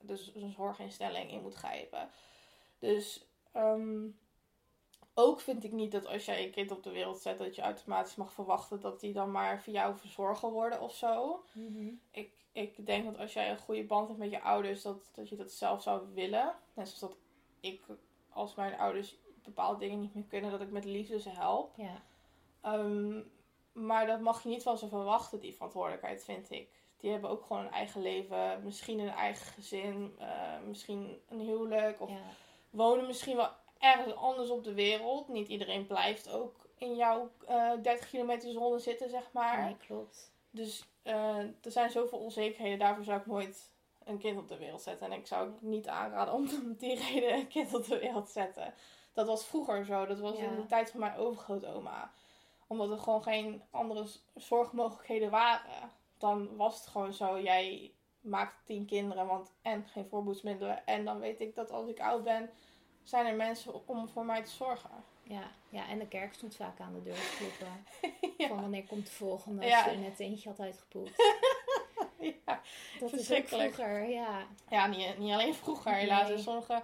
[0.00, 2.10] dus een zorginstelling in moet grijpen.
[2.80, 4.08] Dus ehm,
[5.14, 7.62] ook vind ik niet dat als jij een kind op de wereld zet, dat je
[7.62, 11.88] automatisch mag verwachten dat die dan maar voor jou verzorgen worden of zo Mhm.
[12.10, 15.28] ik, ik denk dat als jij een goede band hebt met je ouders, dat, dat
[15.28, 16.54] je dat zelf zou willen.
[16.74, 17.16] Net zoals dat
[17.60, 17.82] ik,
[18.30, 21.74] als mijn ouders bepaalde dingen niet meer kunnen, dat ik met liefde ze help.
[21.76, 22.02] Ja.
[22.60, 23.20] Ehm,
[23.72, 26.68] maar dat mag je niet van ze verwachten, die verantwoordelijkheid, vind ik.
[27.00, 32.00] Die hebben ook gewoon een eigen leven, misschien een eigen gezin, eh, misschien een huwelijk.
[32.00, 32.22] Of ja.
[32.70, 35.28] Wonen misschien wel ergens anders op de wereld.
[35.28, 39.62] Niet iedereen blijft ook in jouw eh 30 kilometer zone zitten, zeg maar.
[39.64, 40.32] Nee, klopt.
[40.50, 42.78] Dus eh, er zijn zoveel onzekerheden.
[42.78, 43.70] Daarvoor zou ik nooit
[44.04, 45.06] een kind op de wereld zetten.
[45.12, 48.26] En ik zou ook niet aanraden om om die reden een kind op de wereld
[48.26, 48.74] te zetten.
[49.12, 50.06] Dat was vroeger zo.
[50.06, 50.42] Dat was Ja.
[50.44, 52.12] in de tijd van mijn overgrootoma.
[52.66, 55.90] Omdat er gewoon geen andere zorgmogelijkheden waren.
[56.18, 57.40] Dan was het gewoon zo.
[57.40, 59.26] Jij maakt tien kinderen.
[59.26, 60.86] Want en geen voorboedsmiddelen.
[60.86, 62.50] En dan weet ik dat als ik oud ben.
[63.02, 64.90] Zijn er mensen om voor mij te zorgen.
[65.22, 65.50] Ja.
[65.68, 67.86] ja, en de kerk stond vaak aan de deur te kloppen.
[68.36, 68.48] Ja.
[68.48, 69.82] Van wanneer komt de volgende Ja.
[69.82, 71.12] als je net eentje had uitgepoept.
[72.18, 72.40] ja.
[72.46, 72.62] Dat
[72.98, 73.74] is ook Verschrikkelijk.
[73.74, 74.46] vroeger, ja.
[74.68, 76.30] Ja, niet, niet alleen vroeger helaas.
[76.30, 76.82] In sommige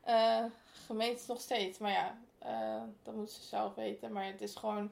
[0.00, 0.44] eh,
[0.86, 1.78] gemeentes nog steeds.
[1.78, 4.12] Maar ja, eh, dat moeten ze zelf weten.
[4.12, 4.90] Maar het is gewoon...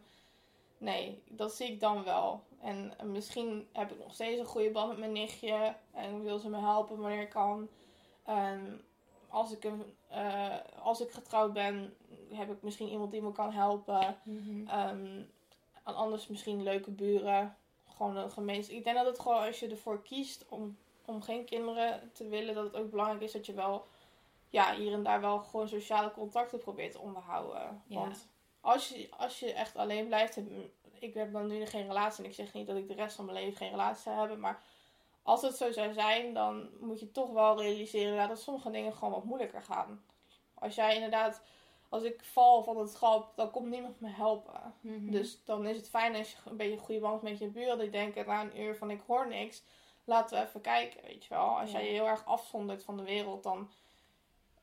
[0.78, 2.42] Nee, dat zie ik dan wel.
[2.60, 5.76] En misschien heb ik nog steeds een goede band met mijn nichtje.
[5.92, 7.68] En wil ze me helpen wanneer ik kan.
[9.28, 11.96] Als, ik een, eh, als ik getrouwd ben,
[12.32, 14.18] heb ik misschien iemand die me kan helpen.
[15.84, 17.56] En anders misschien leuke buren.
[17.96, 18.76] Gewoon een gemeenschap.
[18.76, 22.54] Ik denk dat het gewoon als je ervoor kiest om, om geen kinderen te willen,
[22.54, 23.86] dat het ook belangrijk is dat je wel
[24.48, 27.82] ja, hier en daar wel gewoon sociale contacten probeert te onderhouden.
[27.86, 27.98] Ja.
[27.98, 28.28] Want
[28.64, 30.38] als je, als je echt alleen blijft,
[30.98, 33.24] ik heb dan nu geen relatie en ik zeg niet dat ik de rest van
[33.24, 34.62] mijn leven geen relatie zou hebben, maar
[35.22, 38.92] als het zo zou zijn, dan moet je toch wel realiseren ja, dat sommige dingen
[38.94, 40.04] gewoon wat moeilijker gaan.
[40.54, 41.42] Als jij inderdaad,
[41.88, 44.74] als ik val van het schap, dan komt niemand me helpen.
[44.80, 45.10] Mhm.
[45.10, 47.78] Dus dan is het fijn als je een beetje een goede band met je buren.
[47.78, 49.62] Die denken na een uur van ik hoor niks.
[50.04, 51.58] Laten we even kijken, weet je wel.
[51.58, 51.78] Als Ja.
[51.78, 53.70] jij je heel erg afzondert van de wereld, dan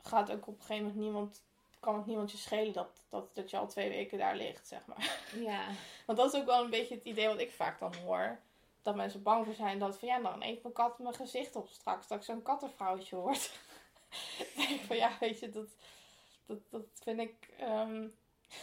[0.02, 1.42] gaat ook op een gegeven moment niemand,
[1.82, 4.86] kan het niemand je schelen dat, dat, dat je al twee weken daar ligt, zeg
[4.86, 5.18] maar.
[5.50, 5.64] Ja,
[6.06, 8.38] Want dat is ook wel een beetje het idee wat ik vaak dan hoor.
[8.82, 11.68] Dat mensen bang voor zijn dat van ja, dan eet mijn kat mijn gezicht op
[11.68, 12.06] straks.
[12.08, 13.50] Dat ik zo'n kattenvrouwtje word.
[14.56, 15.68] denk van ja, weet je, dat,
[16.46, 17.34] dat, dat vind ik.
[17.58, 18.06] ehm,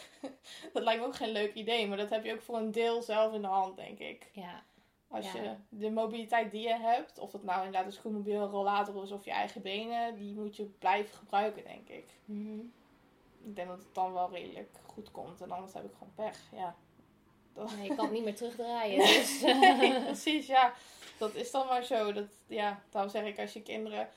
[0.74, 1.88] dat lijkt me ook geen leuk idee.
[1.88, 4.30] Maar dat heb je ook voor een deel zelf in de hand, denk ik.
[4.32, 4.64] ja.
[5.12, 5.42] Als Ja.
[5.42, 9.12] je de mobiliteit die je hebt, of dat nou inderdaad een scootmobiel, een rollator is
[9.12, 12.06] of je eigen benen, die moet je blijven gebruiken, denk ik.
[12.26, 12.60] Mhm.
[13.44, 15.42] Ik denk dat het dan wel redelijk goed komt.
[15.42, 16.40] En anders heb ik gewoon pech.
[16.52, 16.76] Ja.
[17.54, 18.98] Dat- Nee, je kan het niet meer terugdraaien.
[19.18, 20.74] Dus, Nee, precies, ja.
[21.18, 22.14] Dat is dan maar zo.
[22.14, 24.10] Dat, ja, daarom zeg ik, als je kinderen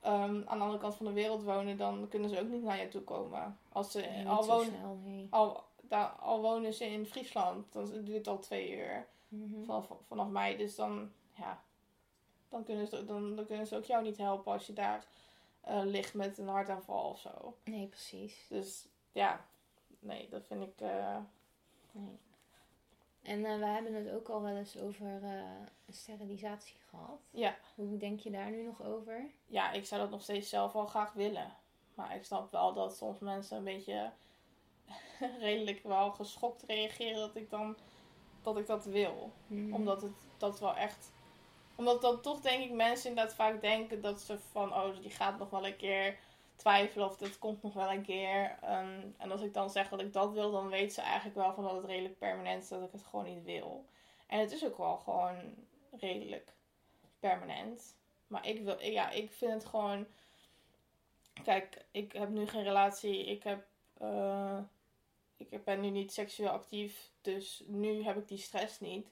[0.00, 2.80] ehm, aan de andere kant van de wereld wonen, dan kunnen ze ook niet naar
[2.80, 3.58] je toe komen.
[3.72, 5.26] Als ze Nee, al, wonen, snel, nee.
[5.30, 9.64] al, daar, al wonen ze in Friesland, dan duurt het al twee uur Mhm.
[9.64, 10.56] vanaf, vanaf mij.
[10.56, 11.62] Dus dan, ja,
[12.48, 15.04] dan kunnen, ze, dan, dan kunnen ze ook jou niet helpen als je daar
[15.60, 17.56] eh, ligt met een hartaanval of zo.
[17.64, 18.46] Nee, precies.
[18.48, 19.44] Dus ja,
[19.98, 20.80] nee, dat vind ik.
[20.80, 21.16] eh,
[21.92, 22.18] Nee.
[23.22, 25.22] En eh, we hebben het ook al wel eens over
[25.88, 27.20] sterilisatie gehad.
[27.30, 29.30] ja, Hoe denk je daar nu nog over?
[29.46, 31.52] ja, ik zou dat nog steeds zelf wel graag willen.
[31.94, 34.12] Maar ik snap wel dat soms mensen een beetje
[35.40, 37.76] redelijk wel geschokt reageren dat ik dan
[38.42, 39.32] dat ik dat wil.
[39.46, 39.74] Mhm.
[39.74, 41.12] Omdat het dat wel echt.
[41.78, 45.38] Omdat dan toch denk ik mensen inderdaad vaak denken dat ze van oh, die gaat
[45.38, 46.18] nog wel een keer
[46.56, 48.58] twijfelen of dat komt nog wel een keer.
[48.62, 51.54] Ehm, en als ik dan zeg dat ik dat wil, dan weet ze eigenlijk wel
[51.54, 53.84] van dat het redelijk permanent is dat ik het gewoon niet wil.
[54.26, 55.54] En het is ook wel gewoon
[55.90, 56.52] redelijk
[57.20, 57.94] permanent.
[58.26, 60.06] Maar ik wil, ja, ik vind het gewoon.
[61.44, 63.24] Kijk, ik heb nu geen relatie.
[63.24, 63.66] Ik heb.
[63.98, 64.58] eh,
[65.36, 67.10] ik ben nu niet seksueel actief.
[67.20, 69.08] Dus nu heb ik die stress niet.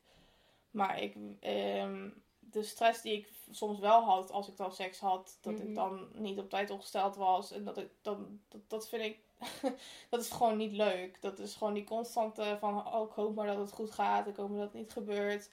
[0.71, 2.09] Maar ik, ehm,
[2.51, 5.63] de stress die ik soms wel had als ik dan seks had, dat Mhm.
[5.69, 7.51] ik dan niet op tijd opgesteld was.
[7.53, 9.19] En dat ik dan, dat, dat vind ik,
[10.11, 11.21] dat is gewoon niet leuk.
[11.21, 14.37] Dat is gewoon die constante van, oh ik hoop maar dat het goed gaat, ik
[14.37, 15.51] hoop maar dat het niet gebeurt.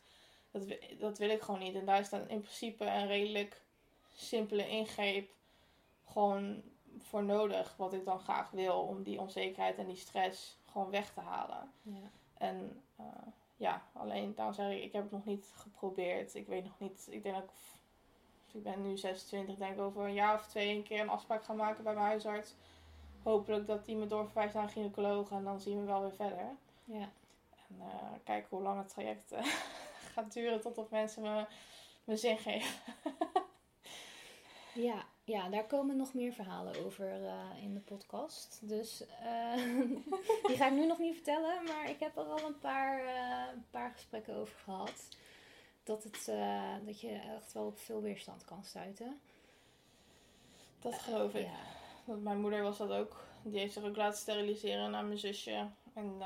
[0.51, 0.63] Dat,
[0.99, 1.75] dat wil ik gewoon niet.
[1.75, 3.61] En daar is dan in principe een redelijk
[4.15, 5.31] simpele ingreep
[6.05, 6.61] gewoon
[6.97, 7.73] voor nodig.
[7.77, 11.71] Wat ik dan graag wil om die onzekerheid en die stress gewoon weg te halen.
[11.81, 12.11] Ja.
[12.33, 13.05] En eh,
[13.57, 16.35] ja, alleen daarom zeg ik, ik heb het nog niet geprobeerd.
[16.35, 17.51] Ik weet nog niet, ik denk dat ik,
[18.53, 21.43] ik ben nu 26, denk ik over een jaar of twee een keer een afspraak
[21.43, 22.55] gaan maken bij mijn huisarts.
[23.23, 26.55] Hopelijk dat die me doorverwijst naar een gynaecoloog en dan zien we wel weer verder.
[26.83, 27.11] Ja.
[27.67, 29.45] En eh, kijken hoe lang het traject eh,
[30.13, 31.45] gaat duren totdat mensen me,
[32.03, 32.75] me zin geven.
[34.73, 38.59] Ja, ja, daar komen nog meer verhalen over eh, in de podcast.
[38.61, 39.55] Dus eh,
[40.47, 43.53] die ga ik nu nog niet vertellen, maar ik heb er al een paar, eh,
[43.53, 45.07] een paar gesprekken over gehad.
[45.83, 46.31] Dat, het,
[46.85, 49.19] dat je echt wel op veel weerstand kan stuiten.
[50.79, 51.45] Dat geloof ik.
[51.45, 51.59] Ja,
[52.05, 53.23] Want mijn moeder was dat ook.
[53.43, 55.67] Die heeft zich ook laten steriliseren naar mijn zusje.
[55.93, 56.21] En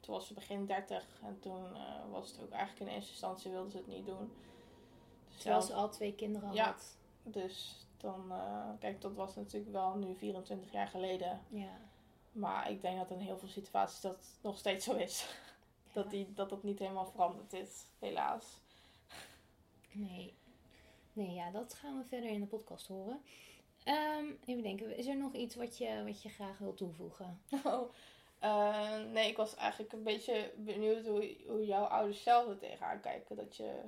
[0.00, 1.04] toen was ze begin 30.
[1.22, 1.76] En toen
[2.10, 4.32] was het ook eigenlijk in eerste instantie wilde ze het niet doen.
[5.28, 6.64] Dus, terwijl ja, ze al twee kinderen Ja.
[6.64, 6.96] had.
[7.22, 11.40] dus dan, eh, kijk, dat was natuurlijk wel nu 24 jaar geleden.
[11.48, 11.78] Ja.
[12.32, 15.26] Maar ik denk dat in heel veel situaties dat nog steeds zo is.
[15.92, 18.60] Dat, die, dat dat niet helemaal veranderd is, helaas.
[19.92, 20.34] Nee.
[21.12, 23.22] Nee, ja, dat gaan we verder in de podcast horen.
[23.84, 27.40] Ehm, even denken, is er nog iets wat je, wat je graag wil toevoegen?
[27.64, 27.92] Oh,
[28.38, 33.00] eh, nee, ik was eigenlijk een beetje benieuwd hoe, hoe jouw ouders zelf er tegenaan
[33.00, 33.36] kijken.
[33.36, 33.80] Dat je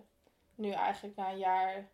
[0.55, 1.89] nu eigenlijk na een jaar,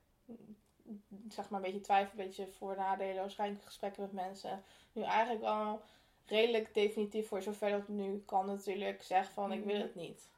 [1.29, 4.62] zeg maar een beetje twijfel, een beetje voor nadelen, waarschijnlijk gesprekken met mensen.
[4.92, 5.81] Nu eigenlijk al
[6.27, 9.83] redelijk definitief voor zover dat nu kan natuurlijk zeggen van ik wil Mhm.
[9.83, 10.29] het niet.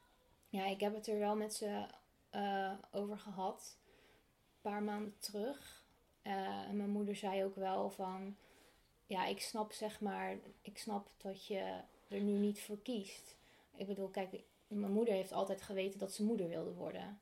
[0.49, 1.85] Ja, ik heb het er wel met ze
[2.29, 3.75] eh, over gehad.
[4.53, 5.83] Een paar maanden terug.
[6.21, 6.33] Eh,
[6.67, 8.35] en mijn moeder zei ook wel van...
[9.05, 10.37] Ja, ik snap zeg maar...
[10.61, 13.35] Ik snap dat je er nu niet voor kiest.
[13.75, 14.29] Ik bedoel, kijk...
[14.67, 17.19] Mijn moeder heeft altijd geweten dat ze moeder wilde worden.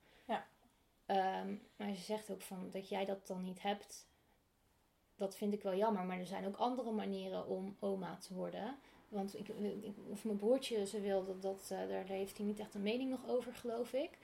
[1.09, 4.07] Ehm, maar ze zegt ook van dat jij dat dan niet hebt.
[5.15, 6.03] Dat vind ik wel jammer.
[6.03, 8.77] Maar er zijn ook andere manieren om oma te worden.
[9.07, 9.51] Want ik,
[10.09, 13.09] of mijn broertje ze wil, dat, dat, eh, daar heeft hij niet echt een mening
[13.09, 14.17] nog over, geloof ik.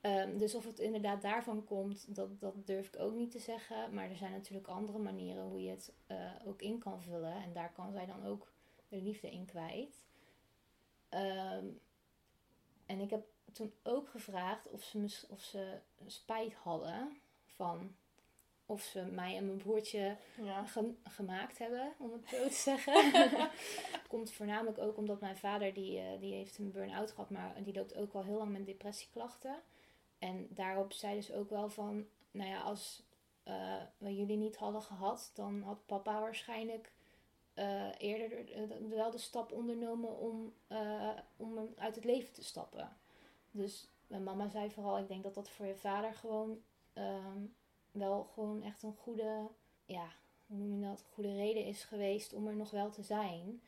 [0.00, 3.94] Ehm, dus of het inderdaad daarvan komt, dat, dat durf ik ook niet te zeggen.
[3.94, 7.34] Maar er zijn natuurlijk andere manieren hoe je het eh, ook in kan vullen.
[7.34, 8.52] En daar kan zij dan ook
[8.88, 10.04] de liefde in kwijt.
[11.08, 11.66] Ehm,
[12.86, 17.94] en ik heb toen ook gevraagd of ze, of ze spijt hadden van
[18.66, 20.64] of ze mij en mijn broertje Ja.
[20.66, 23.50] ge- gemaakt hebben, om het zo te zeggen.
[24.08, 27.74] Komt voornamelijk ook omdat mijn vader, die, eh, die heeft een burn-out gehad, maar die
[27.74, 29.62] loopt ook al heel lang met depressieklachten.
[30.18, 33.02] En daarop zeiden ze ook wel van, nou ja, als
[33.42, 36.92] eh, we jullie niet hadden gehad, dan had papa waarschijnlijk
[37.54, 40.52] eh, eerder de- de- wel de stap ondernomen om,
[41.36, 42.96] om uit het leven te stappen.
[43.50, 47.44] Dus mijn mama zei vooral, ik denk dat dat voor je vader gewoon ehm,
[47.90, 49.48] wel gewoon echt een goede,
[49.84, 50.08] ja,
[50.46, 53.60] hoe noem je dat, goede reden is geweest om er nog wel te zijn.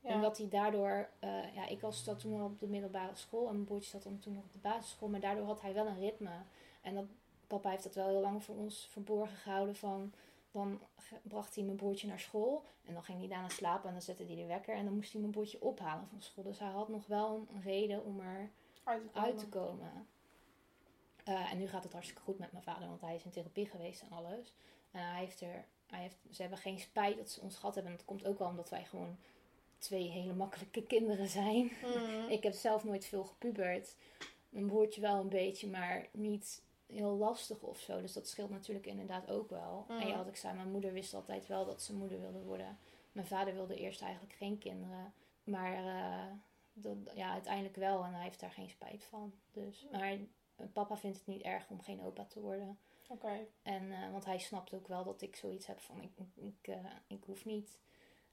[0.00, 0.10] Ja.
[0.10, 3.46] En dat hij daardoor, eh, ja, ik was dat toen al op de middelbare school
[3.46, 5.86] en mijn broertje zat dan toen nog op de basisschool, maar daardoor had hij wel
[5.86, 6.42] een ritme.
[6.80, 7.04] En dat,
[7.46, 10.12] papa heeft dat wel heel lang voor ons verborgen gehouden van,
[10.50, 10.80] dan
[11.22, 14.24] bracht hij mijn broertje naar school en dan ging hij daarna slapen en dan zette
[14.24, 16.44] hij de wekker en dan moest hij mijn broertje ophalen van school.
[16.44, 18.50] Dus hij had nog wel een reden om er
[18.90, 19.22] Uit te komen.
[19.28, 20.06] uit te komen.
[21.24, 23.66] Eh, en nu gaat het hartstikke goed met mijn vader, want hij is in therapie
[23.66, 24.52] geweest en alles.
[24.90, 27.92] En hij heeft er, hij heeft, ze hebben geen spijt dat ze ons gehad hebben.
[27.92, 29.16] En dat komt ook wel omdat wij gewoon
[29.78, 31.72] twee hele makkelijke kinderen zijn.
[31.82, 32.28] Mhm.
[32.36, 33.96] Ik heb zelf nooit veel gepubert.
[34.48, 38.00] Mijn broertje wel een beetje, maar niet heel lastig of zo.
[38.00, 39.84] Dus dat scheelt natuurlijk inderdaad ook wel.
[39.88, 40.16] En ja, Mhm.
[40.16, 42.78] wat ik zei, mijn moeder wist altijd wel dat ze moeder wilde worden.
[43.12, 45.12] Mijn vader wilde eerst eigenlijk geen kinderen.
[45.44, 46.32] Maar eh,
[46.82, 48.04] dat, ja, uiteindelijk wel.
[48.04, 49.32] En hij heeft daar geen spijt van.
[49.52, 50.16] Dus, maar
[50.72, 52.78] papa vindt het niet erg om geen opa te worden.
[53.08, 53.46] Oké.
[53.62, 56.84] En, eh, want hij snapt ook wel dat ik zoiets heb van ik, ik, eh,
[57.06, 57.78] ik hoef niet.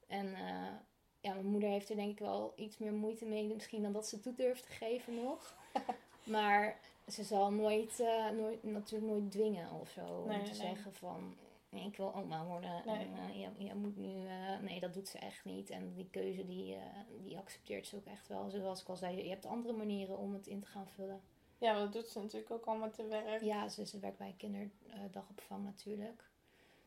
[0.08, 0.74] En eh,
[1.20, 4.08] ja, mijn moeder heeft er denk ik wel iets meer moeite mee misschien dan dat
[4.08, 5.56] ze toe durft te geven nog.
[6.24, 10.26] maar ze zal nooit, eh, nooit, natuurlijk nooit dwingen of zo.
[10.26, 10.60] Nee, om te nee.
[10.60, 11.36] zeggen van
[11.78, 12.82] nee, ik wil oma worden.
[12.86, 12.96] Nee.
[13.06, 14.28] En eh, je, je moet nu...
[14.28, 15.70] eh, nee, dat doet ze echt niet.
[15.70, 16.82] En die keuze die, eh,
[17.24, 18.50] die accepteert ze ook echt wel.
[18.50, 21.22] Zoals ik al zei, je hebt andere manieren om het in te gaan vullen.
[21.58, 23.42] Ja, maar dat doet ze natuurlijk ook al met de werk.
[23.42, 26.30] Ja, ze, ze werkt bij kinderdagopvang natuurlijk.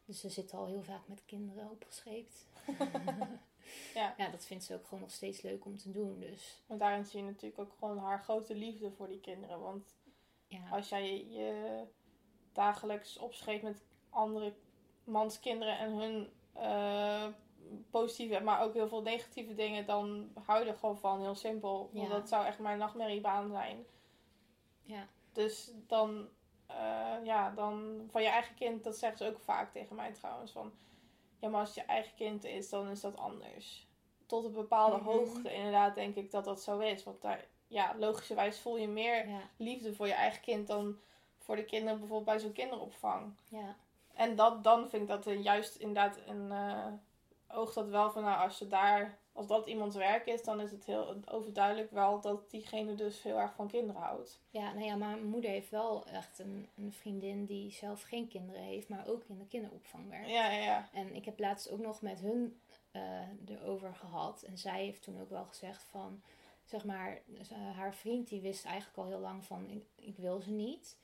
[0.04, 2.46] Dus ze zit al heel vaak met kinderen opgescheept.
[3.94, 4.14] Ja.
[4.16, 6.18] ja, dat vindt ze ook gewoon nog steeds leuk om te doen.
[6.18, 9.60] Dus Maar daarin zie je natuurlijk ook gewoon haar grote liefde voor die kinderen.
[9.60, 9.94] Want
[10.46, 11.82] Ja, Als jij je
[12.52, 14.54] dagelijks opscheept met andere
[15.10, 17.26] manskinderen en hun eh,
[17.90, 21.90] positieve, maar ook heel veel negatieve dingen, dan hou je er gewoon van, heel simpel.
[21.92, 22.14] Want Ja.
[22.14, 23.84] dat zou echt mijn nachtmerriebaan zijn.
[24.82, 26.28] ja, Dus dan,
[26.66, 30.52] eh, ja, dan van je eigen kind, dat zeggen ze ook vaak tegen mij trouwens.
[30.52, 30.72] Van,
[31.38, 33.88] ja, maar als het je eigen kind is, dan is dat anders.
[34.26, 35.04] Tot een bepaalde Mhm.
[35.04, 37.04] hoogte, inderdaad, denk ik dat dat zo is.
[37.04, 40.98] Want daar, ja, logischerwijs voel je meer ja, liefde voor je eigen kind dan
[41.38, 43.32] voor de kinderen bijvoorbeeld bij zo'n kinderopvang.
[43.48, 43.76] ja,
[44.20, 46.86] En dat, dan vind ik dat een, juist inderdaad een eh
[47.52, 50.70] oog dat wel van, nou, als je daar, als dat iemands werk is, dan is
[50.70, 54.40] het heel overduidelijk wel dat diegene dus heel erg van kinderen houdt.
[54.50, 54.72] ja.
[54.72, 58.62] Nou ja, maar mijn moeder heeft wel echt een, een vriendin die zelf geen kinderen
[58.62, 60.28] heeft, maar ook in de kinderopvang werkt.
[60.28, 60.88] Ja, ja, ja.
[60.92, 62.60] En ik heb laatst ook nog met hun
[62.90, 63.02] eh,
[63.46, 64.42] erover gehad.
[64.42, 66.22] En zij heeft toen ook wel gezegd van,
[66.64, 67.22] zeg maar,
[67.74, 70.96] haar vriend die wist eigenlijk al heel lang van, ik, ik wil ze niet.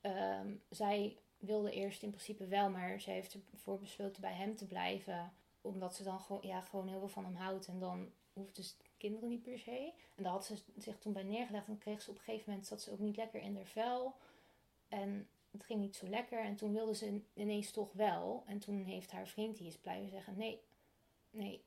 [0.00, 4.66] Ehm, zij wilde eerst in principe wel, maar zij heeft ervoor besloten bij hem te
[4.66, 5.32] blijven.
[5.60, 7.66] Omdat ze dan gewoon, ja, gewoon heel veel van hem houdt.
[7.66, 9.92] En dan hoeft dus kinderen niet per se.
[10.14, 11.68] En daar had ze zich toen bij neergelegd.
[11.68, 14.14] En kreeg ze op een gegeven moment, zat ze ook niet lekker in haar vel.
[14.88, 16.38] En het ging niet zo lekker.
[16.38, 18.42] En toen wilde ze ineens toch wel.
[18.46, 20.60] En toen heeft haar vriend die is blijven zeggen: Nee,
[21.30, 21.62] nee,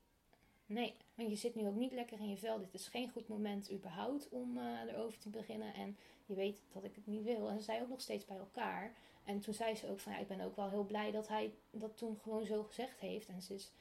[0.65, 0.95] nee.
[1.15, 2.59] Want je zit nu ook niet lekker in je vel.
[2.59, 5.73] Dit is geen goed moment überhaupt om eh, erover te beginnen.
[5.73, 7.49] En je weet dat ik het niet wil.
[7.49, 8.95] En ze zijn ook nog steeds bij elkaar.
[9.27, 11.53] En toen zei ze ook van ja, ik ben ook wel heel blij dat hij
[11.71, 13.27] dat toen gewoon zo gezegd heeft.
[13.27, 13.71] En ze is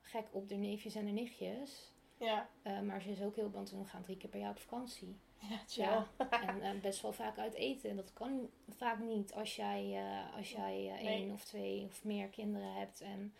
[0.00, 1.92] gek op de neefjes en de nichtjes.
[2.16, 4.58] Ja, Eh, maar ze is ook heel, want we gaan drie keer per jaar op
[4.58, 5.18] vakantie.
[5.38, 5.84] ja, chill.
[5.84, 6.06] Ja,
[6.48, 7.90] en eh, best wel vaak uit eten.
[7.90, 11.06] En dat kan vaak niet als jij, eh, als jij Nee.
[11.06, 13.00] één of twee of meer kinderen hebt.
[13.00, 13.34] En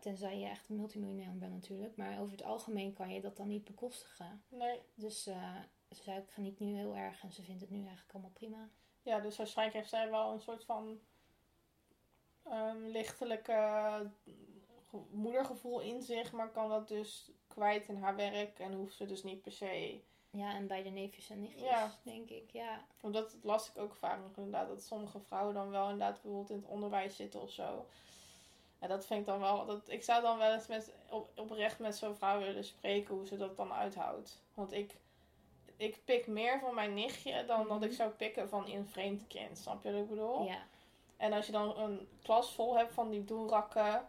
[0.00, 1.96] tenzij je echt een multimiljonair bent natuurlijk.
[1.96, 4.42] Maar over het algemeen kan je dat dan niet bekostigen.
[4.48, 4.80] Nee.
[4.94, 5.34] Dus ze
[6.02, 8.68] zei, ik geniet nu heel erg en ze vindt het nu eigenlijk allemaal prima.
[9.06, 11.00] Ja, dus waarschijnlijk heeft zij wel een soort van
[12.42, 14.00] ehm, lichtelijke eh,
[14.90, 19.06] ge- moedergevoel in zich, maar kan dat dus kwijt in haar werk en hoeft ze
[19.06, 20.00] dus niet per se.
[20.30, 21.90] Ja, en bij de neefjes en nichtjes, Ja.
[22.02, 22.50] denk ik.
[22.52, 26.12] Ja, Want dat las ik ook vaak nog inderdaad, dat sommige vrouwen dan wel inderdaad
[26.12, 27.86] bijvoorbeeld in het onderwijs zitten of zo.
[28.78, 31.78] En dat vind ik dan wel, dat, ik zou dan wel eens met, op, oprecht
[31.78, 34.42] met zo'n vrouw willen spreken hoe ze dat dan uithoudt.
[34.54, 34.96] Want ik,
[35.76, 37.96] ik pik meer van mijn nichtje dan dat ik Mhm.
[37.96, 39.58] zou pikken van een vreemd kind.
[39.58, 40.42] Snap je wat ik bedoel?
[40.42, 40.58] ja,
[41.16, 44.08] En als je dan een klas vol hebt van die doelrakken,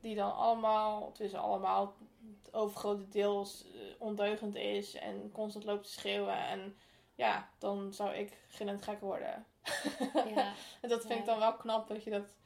[0.00, 1.94] die dan allemaal, tussen allemaal,
[2.42, 6.36] het overgrote deels eh, ondeugend is en constant loopt te schreeuwen.
[6.46, 6.76] En
[7.14, 9.46] ja, dan zou ik gillend gek worden.
[10.34, 10.52] ja,
[10.82, 12.36] En dat vind ik dan wel knap dat je dat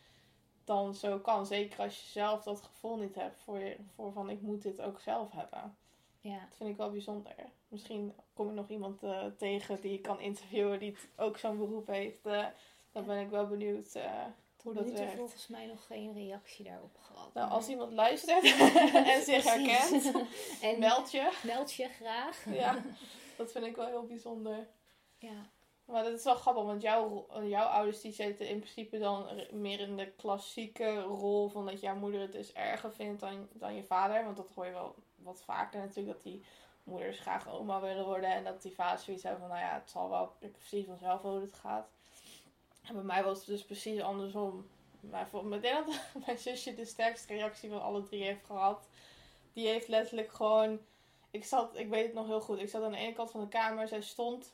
[0.64, 1.46] dan zo kan.
[1.46, 4.80] Zeker als je zelf dat gevoel niet hebt voor, je, voor van ik moet dit
[4.80, 5.76] ook zelf hebben.
[6.22, 6.38] Ja.
[6.38, 7.34] Dat vind ik wel bijzonder.
[7.68, 11.86] Misschien kom ik nog iemand eh, tegen die ik kan interviewen die ook zo'n beroep
[11.86, 12.26] heeft.
[12.26, 12.46] Eh,
[12.92, 14.24] dan ben ik wel benieuwd eh,
[14.62, 15.14] hoe dat werkt.
[15.14, 17.34] volgens mij nog geen reactie daarop gehad.
[17.34, 18.44] Nou, maar- als iemand luistert
[19.14, 20.12] en zich herkent,
[20.62, 21.40] en meld je.
[21.44, 22.44] meld je graag.
[22.54, 22.82] Ja,
[23.36, 24.68] dat vind ik wel heel bijzonder.
[25.18, 25.50] ja.
[25.84, 29.80] Maar dat is wel grappig, want jouw, jouw ouders die zitten in principe dan meer
[29.80, 33.84] in de klassieke rol van dat jouw moeder het dus erger vindt dan, dan je
[33.84, 34.24] vader.
[34.24, 36.44] Want dat hoor je wel wat vaker natuurlijk, dat die
[36.84, 39.90] moeders graag oma willen worden en dat die vader zoiets hebben van, nou ja, het
[39.90, 41.88] zal wel, ik zie vanzelf hoe het gaat.
[42.82, 44.68] En bij mij was het dus precies andersom.
[45.00, 45.94] Maar voor me denk dat
[46.26, 48.88] mijn zusje de sterkste reactie van alle drie heeft gehad.
[49.52, 50.80] Die heeft letterlijk gewoon,
[51.30, 53.40] ik zat, ik weet het nog heel goed, ik zat aan de ene kant van
[53.40, 54.52] de kamer, zij stond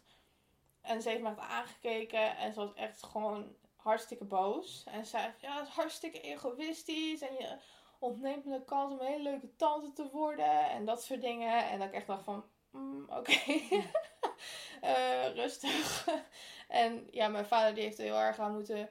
[0.80, 4.84] en ze heeft me echt aangekeken en ze was echt gewoon hartstikke boos.
[4.86, 7.56] En ze zei, ja, het is hartstikke egoïstisch en je
[7.98, 11.68] ontneemt me de kans om een hele leuke tante te worden en dat soort dingen.
[11.68, 13.38] En dat ik echt dacht van, mm, oké,
[14.80, 16.08] Eh, rustig.
[16.68, 18.90] en ja, mijn vader die heeft er heel erg aan moeten,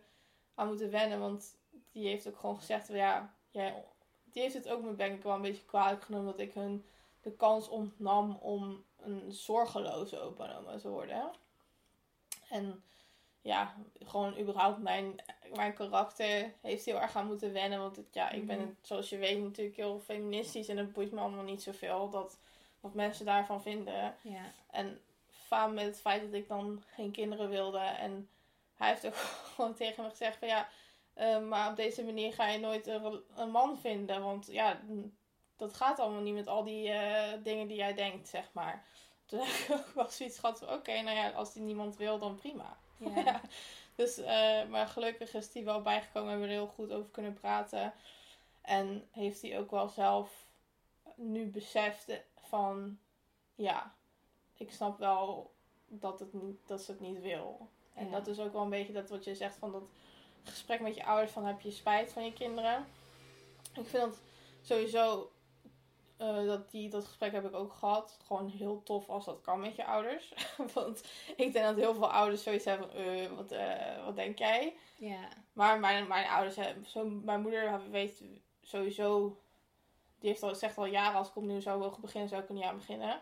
[0.55, 1.57] aan moeten wennen, want
[1.91, 3.85] die heeft ook gewoon gezegd, van, ja, jij,
[4.23, 6.85] die heeft het ook me denk ik wel een beetje kwalijk genomen dat ik hun
[7.21, 11.31] de kans ontnam om een zorgeloze opa en oma te worden.
[12.49, 12.83] En
[13.41, 15.15] ja, gewoon überhaupt mijn,
[15.55, 17.79] mijn karakter heeft heel erg aan moeten wennen.
[17.79, 18.69] Want het, ja, ik ben, Mhm.
[18.81, 20.67] zoals je weet, natuurlijk heel feministisch.
[20.67, 22.39] En het boeit me allemaal niet zoveel dat,
[22.79, 24.15] wat mensen daarvan vinden.
[24.21, 24.41] Ja.
[24.71, 27.79] En faam met het feit dat ik dan geen kinderen wilde.
[27.79, 28.29] En
[28.75, 29.15] hij heeft ook
[29.55, 30.69] gewoon tegen me gezegd van ja,
[31.13, 34.23] eh, maar op deze manier ga je nooit een, rel- een man vinden.
[34.23, 34.79] Want ja,
[35.55, 38.85] dat gaat allemaal niet met al die eh, dingen die jij denkt, zeg maar.
[39.27, 42.19] Toen heb ik ook wel zoiets gehad van oké, nou ja, als die niemand wil,
[42.19, 42.77] dan prima.
[42.97, 43.09] Ja.
[43.23, 43.41] Ja.
[43.95, 46.29] Dus, eh, maar gelukkig is die wel bijgekomen.
[46.29, 47.93] Hebben we er heel goed over kunnen praten.
[48.61, 50.45] En heeft hij ook wel zelf
[51.15, 52.99] nu beseft van...
[53.55, 53.93] Ja,
[54.57, 55.51] ik snap wel
[55.87, 57.69] dat, het niet, dat ze het niet wil.
[57.93, 58.11] En Ja.
[58.11, 59.83] dat is ook wel een beetje dat wat je zegt van dat
[60.43, 62.85] gesprek met je ouders van heb je spijt van je kinderen.
[63.73, 64.19] Ik vind dat
[64.61, 65.31] sowieso,
[66.17, 68.17] eh, dat, die, dat gesprek heb ik ook gehad.
[68.25, 70.33] Gewoon heel tof als dat kan met je ouders.
[70.73, 71.03] Want
[71.35, 74.75] ik denk dat heel veel ouders zoiets hebben van, eh, wat, eh, wat denk jij?
[74.95, 78.23] Ja, Maar mijn, mijn ouders hebben, zo, mijn moeder weet
[78.61, 79.37] sowieso,
[80.19, 82.55] die heeft al, zegt al jaren als ik opnieuw zou mogen beginnen, zou ik er
[82.55, 83.21] niet aan beginnen.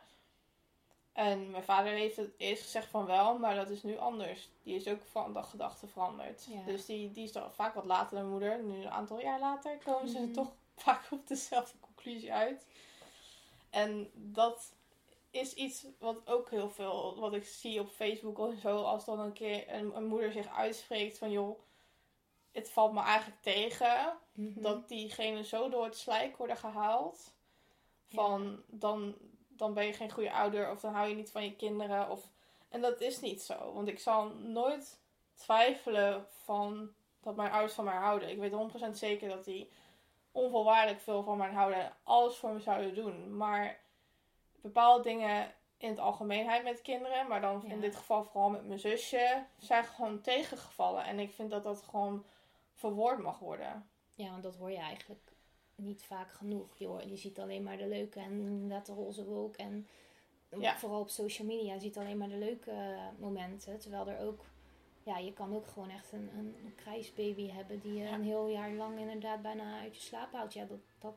[1.14, 4.50] En mijn vader heeft het eerst gezegd van wel, maar dat is nu anders.
[4.64, 6.48] Die is ook van de gedachte veranderd.
[6.50, 6.62] Ja.
[6.66, 8.64] Dus die, die is dan vaak wat later dan mijn moeder.
[8.64, 10.32] Nu een aantal jaar later komen ze Mhm.
[10.32, 12.66] toch vaak op dezelfde conclusie uit.
[13.70, 14.74] En dat
[15.32, 19.20] is iets wat ook heel veel, wat ik zie op Facebook of zo, als dan
[19.20, 21.60] een keer een, een moeder zich uitspreekt van joh,
[22.52, 24.62] het valt me eigenlijk tegen Mhm.
[24.62, 27.34] dat diegenen zo door het slijk worden gehaald.
[28.08, 29.16] Van dan,
[29.48, 32.10] dan ben je geen goede ouder of dan hou je niet van je kinderen.
[32.10, 32.30] Of,
[32.70, 33.74] en dat is niet zo.
[33.74, 35.00] Want ik zal nooit
[35.36, 38.30] twijfelen van dat mijn ouders van mij houden.
[38.30, 39.70] Ik weet 100% zeker dat die
[40.36, 43.38] onvoorwaardelijk veel van mij houden en alles voor me zouden doen.
[43.38, 43.80] Maar
[44.62, 48.80] bepaalde dingen in het algemeenheid met kinderen, maar dan in dit geval vooral met mijn
[48.80, 51.04] zusje, zijn gewoon tegengevallen.
[51.04, 52.26] En ik vind dat dat gewoon
[52.74, 53.90] verwoord mag worden.
[54.16, 55.32] Ja, want dat hoor je eigenlijk
[55.76, 56.78] niet vaak genoeg.
[56.78, 59.56] Je, je ziet alleen maar de leuke en inderdaad de roze wolk.
[59.56, 59.88] En
[60.60, 60.78] Ja.
[60.78, 62.74] vooral op social media je ziet alleen maar de leuke
[63.18, 63.80] momenten.
[63.80, 64.46] Terwijl er ook,
[65.06, 68.14] ja, je kan ook gewoon echt een, een, een krijsbaby hebben die je Ja.
[68.14, 70.54] een heel jaar lang inderdaad bijna uit je slaap houdt.
[70.54, 71.16] Ja, dat, dat,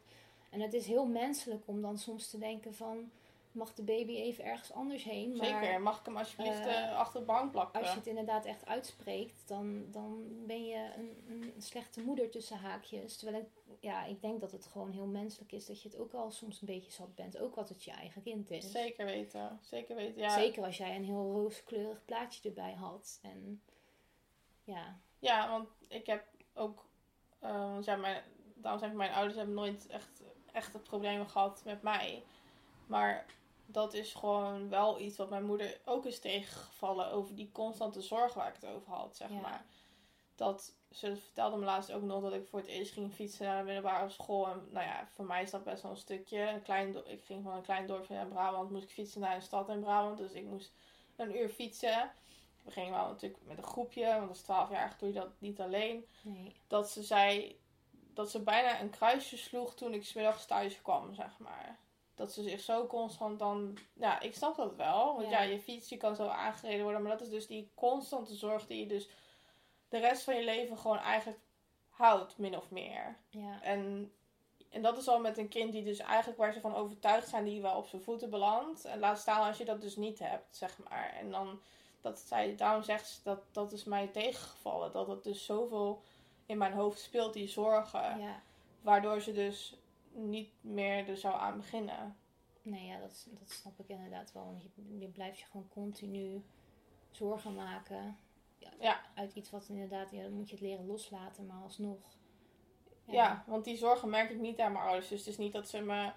[0.50, 3.10] en het is heel menselijk om dan soms te denken van,
[3.52, 5.36] mag de baby even ergens anders heen?
[5.36, 5.80] Maar Zeker.
[5.80, 7.80] Mag ik hem alsjeblieft eh, eh, achter de bank plakken?
[7.80, 12.56] als je het inderdaad echt uitspreekt, dan, dan ben je een, een slechte moeder tussen
[12.56, 13.16] haakjes.
[13.16, 13.48] Terwijl ik,
[13.80, 16.60] ja, ik denk dat het gewoon heel menselijk is dat je het ook al soms
[16.60, 17.38] een beetje zat bent.
[17.38, 18.70] Ook wat het je eigen kind is.
[18.70, 19.58] Zeker weten.
[19.62, 20.20] Zeker weten.
[20.20, 23.18] Ja, Zeker als jij een heel rooskleurig plaatje erbij had.
[23.22, 23.62] En
[24.68, 26.84] ja, ja want ik heb ook...
[27.38, 28.22] eh, want ja, mijn,
[28.54, 32.22] daarom zeg mijn ouders hebben nooit echt, echt het probleem gehad met mij.
[32.86, 33.26] Maar
[33.66, 38.34] dat is gewoon wel iets wat mijn moeder ook is tegengevallen over die constante zorg
[38.34, 39.40] waar ik het over had, zeg Ja.
[39.40, 39.64] maar.
[40.34, 43.58] Dat, ze vertelde me laatst ook nog dat ik voor het eerst ging fietsen naar
[43.58, 44.48] de middelbare school.
[44.48, 46.40] En nou ja, voor mij is dat best wel een stukje.
[46.40, 49.42] Een klein, ik ging van een klein dorpje in Brabant, moest ik fietsen naar een
[49.42, 50.18] stad in Brabant.
[50.18, 50.72] Dus ik moest
[51.16, 52.10] een uur fietsen.
[52.68, 55.60] We gingen wel natuurlijk met een groepje, want als 12 jaar doe je dat niet
[55.60, 56.06] alleen.
[56.22, 56.56] nee.
[56.66, 57.58] Dat ze zei
[58.14, 61.78] dat ze bijna een kruisje sloeg toen ik 's middags thuis kwam, zeg maar.
[62.14, 63.78] Dat ze zich zo constant dan...
[63.94, 65.16] Ja, ik snap dat wel.
[65.16, 65.50] Want ja, Ja.
[65.50, 67.02] je fiets, kan zo aangereden worden.
[67.02, 69.08] Maar dat is dus die constante zorg die je dus
[69.88, 71.38] de rest van je leven gewoon eigenlijk
[71.88, 73.16] houdt, min of meer.
[73.28, 74.12] Ja, En,
[74.70, 77.44] en dat is al met een kind die dus eigenlijk waar ze van overtuigd zijn,
[77.44, 78.84] die wel op zijn voeten belandt.
[78.84, 81.12] En laat staan als je dat dus niet hebt, zeg maar.
[81.12, 81.60] En dan,
[82.00, 84.92] dat zij, daarom zegt ze dat dat is mij tegengevallen.
[84.92, 86.02] Dat het dus zoveel
[86.46, 88.18] in mijn hoofd speelt, die zorgen.
[88.18, 88.42] ja.
[88.80, 89.76] Waardoor ze dus
[90.12, 92.16] niet meer er zou aan beginnen.
[92.62, 94.44] Nee, ja, dat, dat snap ik inderdaad wel.
[94.44, 96.44] Want je, je blijft je gewoon continu
[97.10, 98.18] zorgen maken.
[98.58, 99.02] Ja, Ja.
[99.14, 101.98] Uit iets wat inderdaad, ja, dan moet je het leren loslaten, maar alsnog.
[103.04, 103.44] Ja.
[103.46, 105.08] want die zorgen merk ik niet aan mijn ouders.
[105.08, 106.12] Dus het is niet dat ze me...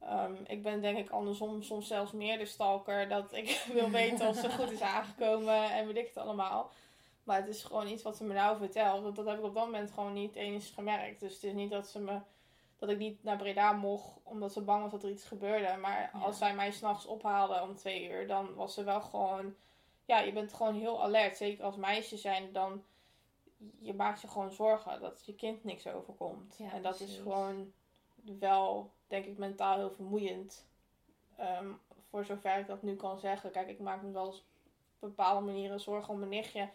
[0.00, 3.08] ehm, ik ben denk ik andersom soms zelfs meer de stalker.
[3.08, 6.70] Dat ik wil weten of ze goed is aangekomen en weet ik het allemaal.
[7.24, 9.02] Maar het is gewoon iets wat ze me nou vertelt.
[9.02, 11.20] Want dat heb ik op dat moment gewoon niet eens gemerkt.
[11.20, 12.18] Dus het is niet dat ze me...
[12.78, 15.76] Dat ik niet naar Breda mocht omdat ze bang was dat er iets gebeurde.
[15.76, 16.20] Maar Ja.
[16.20, 19.54] als zij mij s'nachts ophaalde om twee uur, dan was ze wel gewoon...
[20.04, 21.36] Ja, je bent gewoon heel alert.
[21.36, 22.84] Zeker als meisje zijn, dan...
[23.78, 26.54] Je maakt je gewoon zorgen dat je kind niks overkomt.
[26.58, 27.72] Ja, en dat is gewoon
[28.38, 30.64] wel, denk ik, mentaal heel vermoeiend.
[31.36, 31.68] Ehm,
[32.10, 33.50] voor zover ik dat nu kan zeggen.
[33.50, 34.44] Kijk, ik maak me wel eens
[34.98, 36.68] op bepaalde manieren zorgen om mijn nichtje.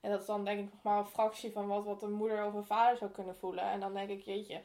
[0.00, 2.44] En dat is dan denk ik nog maar een fractie van wat, wat een moeder
[2.46, 3.64] of een vader zou kunnen voelen.
[3.64, 4.62] En dan denk ik, jeetje,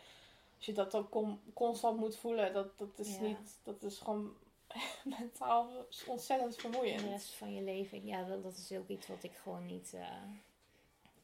[0.57, 3.21] als je dat con- constant moet voelen, dat, dat is Ja.
[3.21, 4.33] niet, dat is gewoon
[5.19, 5.69] mentaal
[6.07, 7.01] ontzettend de vermoeiend.
[7.01, 8.05] rest van je leven.
[8.05, 9.93] Ja, dat, dat is ook iets wat ik gewoon niet.
[9.93, 10.07] eh,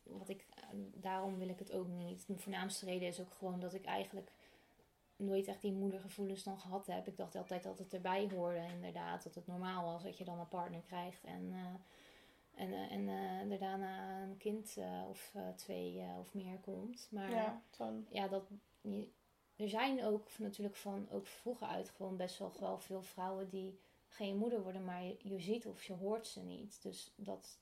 [0.03, 2.23] wat ik, eh, daarom wil ik het ook niet.
[2.27, 4.31] De voornaamste reden is ook gewoon dat ik eigenlijk
[5.19, 7.07] nooit echt die moedergevoelens dan gehad heb.
[7.07, 9.23] Ik dacht altijd dat het erbij hoorde, inderdaad.
[9.23, 13.07] Dat het normaal was dat je dan een partner krijgt en, eh, en, eh, en
[13.07, 14.77] eh, er daarna een kind
[15.09, 17.07] of twee of meer komt.
[17.11, 18.43] Maar Ja, zo'n ja, dat,
[19.55, 23.79] er zijn ook natuurlijk van, ook vroeger uit gewoon best wel, wel veel vrouwen die
[24.07, 26.81] geen moeder worden, maar je, je ziet of je hoort ze niet.
[26.81, 27.59] Dus dat,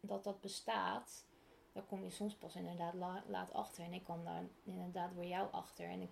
[0.00, 1.24] dat dat bestaat,
[1.72, 3.84] daar kom je soms pas inderdaad la- laat achter.
[3.84, 5.88] En ik kwam daar inderdaad door jou achter.
[5.88, 6.10] En ik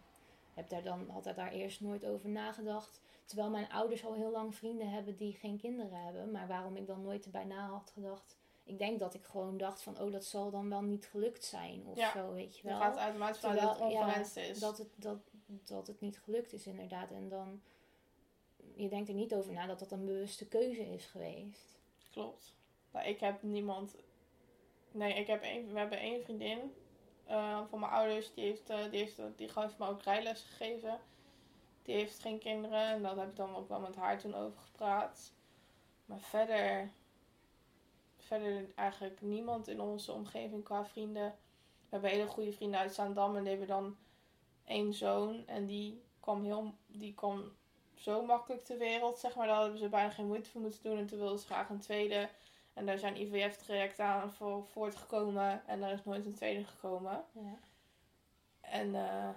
[0.54, 3.00] heb daar dan, had daar eerst nooit over nagedacht.
[3.24, 6.30] terwijl mijn ouders al heel lang vrienden hebben die geen kinderen hebben.
[6.30, 8.36] Maar waarom ik dan nooit erbij na had gedacht.
[8.64, 11.86] Ik denk dat ik gewoon dacht van, oh, dat zal dan wel niet gelukt zijn
[11.86, 12.10] of Ja.
[12.12, 12.80] zo, weet je Je wel.
[12.80, 14.58] gaat automatisch vanuit dat het ja, ongewenst is.
[14.58, 17.10] Dat het, dat, dat het niet gelukt is, inderdaad.
[17.10, 17.60] En dan,
[18.74, 21.78] je denkt er niet over na dat dat een bewuste keuze is geweest.
[22.10, 22.54] Klopt.
[22.92, 23.94] Nou, ik heb niemand.
[24.90, 26.74] Nee, ik heb één, we hebben één vriendin
[27.24, 28.34] eh, van mijn ouders.
[28.34, 31.00] Die heeft, eh, die heeft, die heeft me ook rijles gegeven.
[31.82, 32.88] Die heeft geen kinderen.
[32.88, 35.32] En daar heb ik dan ook wel met haar toen over gepraat.
[36.04, 36.90] Maar verder.
[38.16, 41.34] Verder eigenlijk niemand in onze omgeving qua vrienden.
[41.80, 43.36] We hebben hele goede vrienden uit Zaandam.
[43.36, 43.96] En die hebben dan
[44.64, 45.46] één zoon.
[45.46, 47.52] En die kwam, heel, die kwam
[47.94, 49.46] zo makkelijk ter wereld, zeg maar.
[49.46, 50.98] Daar hadden ze bijna geen moeite voor moeten doen.
[50.98, 52.28] En toen wilden ze graag een tweede.
[52.74, 55.66] En daar zijn IVF-trajecten aan voor voortgekomen.
[55.66, 57.24] En daar is nooit een tweede gekomen.
[57.32, 57.58] Ja.
[58.60, 59.30] En eh,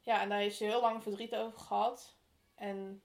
[0.00, 2.16] ja, en daar heeft ze heel lang verdriet over gehad.
[2.54, 3.02] En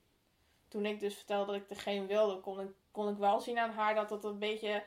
[0.67, 3.59] toen ik dus vertelde dat ik er geen wilde, kon ik, kon ik wel zien
[3.59, 4.83] aan haar dat het een beetje,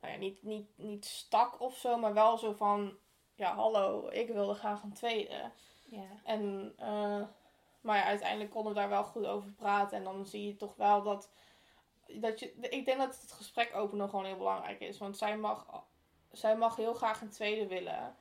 [0.00, 2.96] nou ja, niet, niet, niet stak of zo, maar wel zo van,
[3.34, 5.50] ja, hallo, ik wilde graag een tweede.
[5.84, 6.08] Ja.
[6.24, 7.22] En, eh,
[7.80, 9.98] maar ja, uiteindelijk konden we daar wel goed over praten.
[9.98, 11.30] En dan zie je toch wel dat,
[12.20, 14.98] dat je, ik denk dat het gesprek openen gewoon heel belangrijk is.
[14.98, 15.84] Want zij mag,
[16.32, 18.16] zij mag heel graag een tweede willen.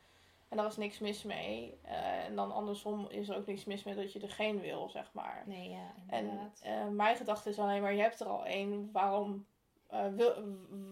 [0.50, 1.80] En daar is niks mis mee.
[1.82, 4.90] Eh, en dan andersom is er ook niks mis mee dat je er geen wil,
[4.90, 5.44] zeg maar.
[5.46, 6.60] Nee, ja, En inderdaad.
[6.64, 9.46] eh, mijn gedachte is alleen maar, je hebt er al één, waarom,
[9.88, 10.34] eh, wil,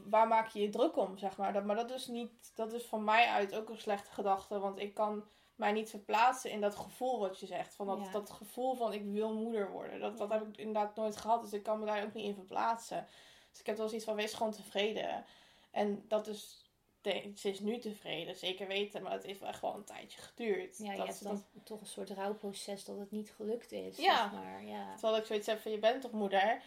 [0.06, 1.54] waar maak je je druk om, zeg maar.
[1.54, 4.80] Dat, maar dat is, niet, dat is van mij uit ook een slechte gedachte, want
[4.80, 5.24] ik kan
[5.62, 7.76] mij niet verplaatsen in dat gevoel wat je zegt.
[7.76, 8.12] Van dat, Ja.
[8.12, 10.00] dat gevoel van, ik wil moeder worden.
[10.00, 12.34] Dat, dat heb ik inderdaad nooit gehad, dus ik kan me daar ook niet in
[12.36, 13.08] verplaatsen.
[13.52, 15.26] Dus ik heb wel zoiets van, wees gewoon tevreden.
[15.72, 16.70] En dat is,
[17.02, 20.78] de- ze is nu tevreden, zeker weten, maar het heeft echt wel een tijdje geduurd.
[20.78, 23.98] Ja, je dat, hebt dan dat- toch een soort rouwproces dat het niet gelukt is.
[23.98, 24.30] Ja.
[24.30, 24.64] Zeg maar.
[24.66, 24.94] ja.
[24.94, 26.62] Terwijl ik zoiets heb van, je bent toch moeder?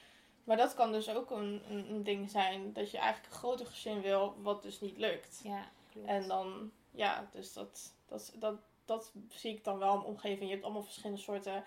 [0.45, 2.73] Maar dat kan dus ook een, een, een ding zijn.
[2.73, 5.41] Dat je eigenlijk een groter gezin wil, wat dus niet lukt.
[5.43, 6.09] ja, klopt.
[6.09, 8.55] En dan, ja, dus dat, dat, dat,
[8.85, 10.43] dat zie ik dan wel in mijn omgeving.
[10.45, 11.65] Je hebt allemaal verschillende soorten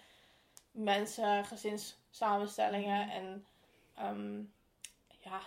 [0.72, 3.09] mensen, gezinssamenstellingen.
[3.09, 3.45] En
[3.95, 4.38] ehm,
[5.20, 5.41] ja,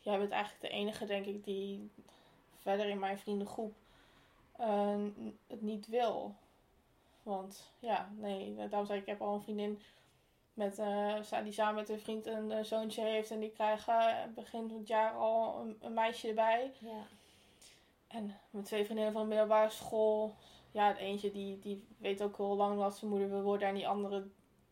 [0.00, 1.90] jij bent eigenlijk de enige, denk ik, die
[2.58, 3.74] verder in mijn vriendengroep
[4.56, 5.04] eh,
[5.46, 6.34] het niet wil.
[7.22, 9.82] Want ja, nee, daarom zei ik, ik heb al een vriendin
[10.54, 13.30] met, eh, sa- die samen met een vriend een eh, zoontje heeft.
[13.30, 16.72] En die krijgen begin van het jaar al een, een meisje erbij.
[16.78, 17.06] ja.
[18.06, 20.34] En mijn twee vriendinnen van de middelbare school.
[20.76, 23.68] Ja, het eentje die, die weet ook heel lang dat ze moeder wil worden.
[23.68, 24.26] En die andere,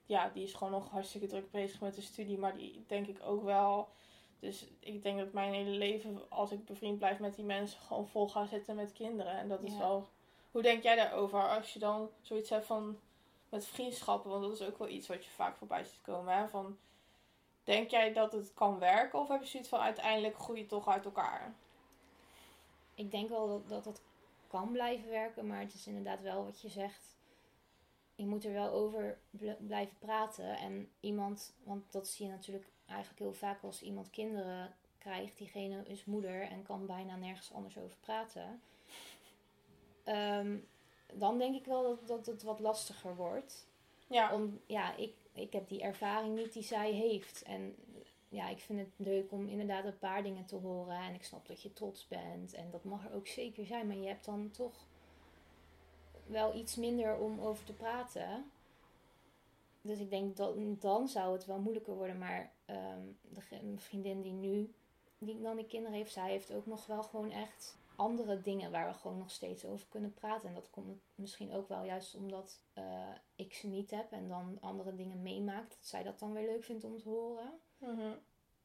[0.07, 2.39] ja, die is gewoon nog hartstikke druk bezig met de studie.
[2.39, 3.89] Maar die denk ik ook wel.
[4.39, 8.09] Dus ik denk dat mijn hele leven, als ik bevriend blijf met die mensen, gewoon
[8.09, 9.33] vol ga zitten met kinderen.
[9.39, 9.79] En dat is Ja.
[9.79, 10.09] wel.
[10.51, 12.99] Hoe denk jij daarover als je dan zoiets hebt van
[13.49, 14.31] met vriendschappen?
[14.31, 16.37] Want dat is ook wel iets wat je vaak voorbij ziet komen.
[16.37, 16.49] Hè?
[16.49, 16.79] Van,
[17.65, 19.19] denk jij dat het kan werken?
[19.19, 21.55] Of heb je zoiets van uiteindelijk groei je toch uit elkaar?
[22.95, 24.01] Ik denk wel dat, dat het
[24.55, 27.17] kan blijven werken, maar het is inderdaad wel wat je zegt.
[28.15, 30.57] Je moet er wel over bl- blijven praten.
[30.57, 35.83] En iemand, want dat zie je natuurlijk eigenlijk heel vaak als iemand kinderen krijgt, diegene
[35.87, 38.63] is moeder en kan bijna nergens anders over praten.
[40.05, 40.57] Ehm,
[41.15, 43.67] dan denk ik wel dat, dat het wat lastiger wordt.
[44.09, 47.43] Ja, Om, ja, ik, ik heb die ervaring niet die zij heeft.
[47.43, 47.77] En
[48.35, 50.97] ja, ik vind het leuk om inderdaad een paar dingen te horen.
[50.97, 52.55] En ik snap dat je trots bent.
[52.55, 53.87] En dat mag er ook zeker zijn.
[53.87, 54.87] Maar je hebt dan toch
[56.27, 58.51] wel iets minder om over te praten.
[59.83, 62.19] Dus ik denk dat dan zou het wel moeilijker worden.
[62.19, 64.75] Maar ehm, de een vriendin die nu
[65.19, 68.87] die dan die kinderen heeft, zij heeft ook nog wel gewoon echt andere dingen waar
[68.87, 70.49] we gewoon nog steeds over kunnen praten.
[70.49, 74.59] En dat komt misschien ook wel juist omdat eh, ik ze niet heb en dan
[74.61, 75.69] andere dingen meemaakt.
[75.69, 77.53] Dat zij dat dan weer leuk vindt om te horen.
[77.87, 78.13] Mhm.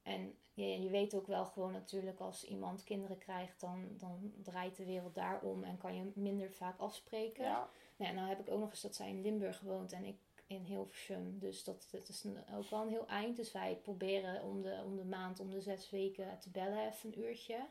[0.04, 4.76] En je, je weet ook wel gewoon natuurlijk als iemand kinderen krijgt, dan, dan draait
[4.76, 7.44] de wereld daarom en kan je minder vaak afspreken.
[7.44, 7.70] ja.
[7.96, 10.18] Nou, en dan heb ik ook nog eens dat zij in Limburg woont en ik
[10.48, 11.40] in Hilversum.
[11.40, 13.36] Dus dat, dat is een- ook wel een heel eind.
[13.36, 17.14] Dus wij proberen om de, om de maand, om de zes weken te bellen even
[17.14, 17.66] een uurtje.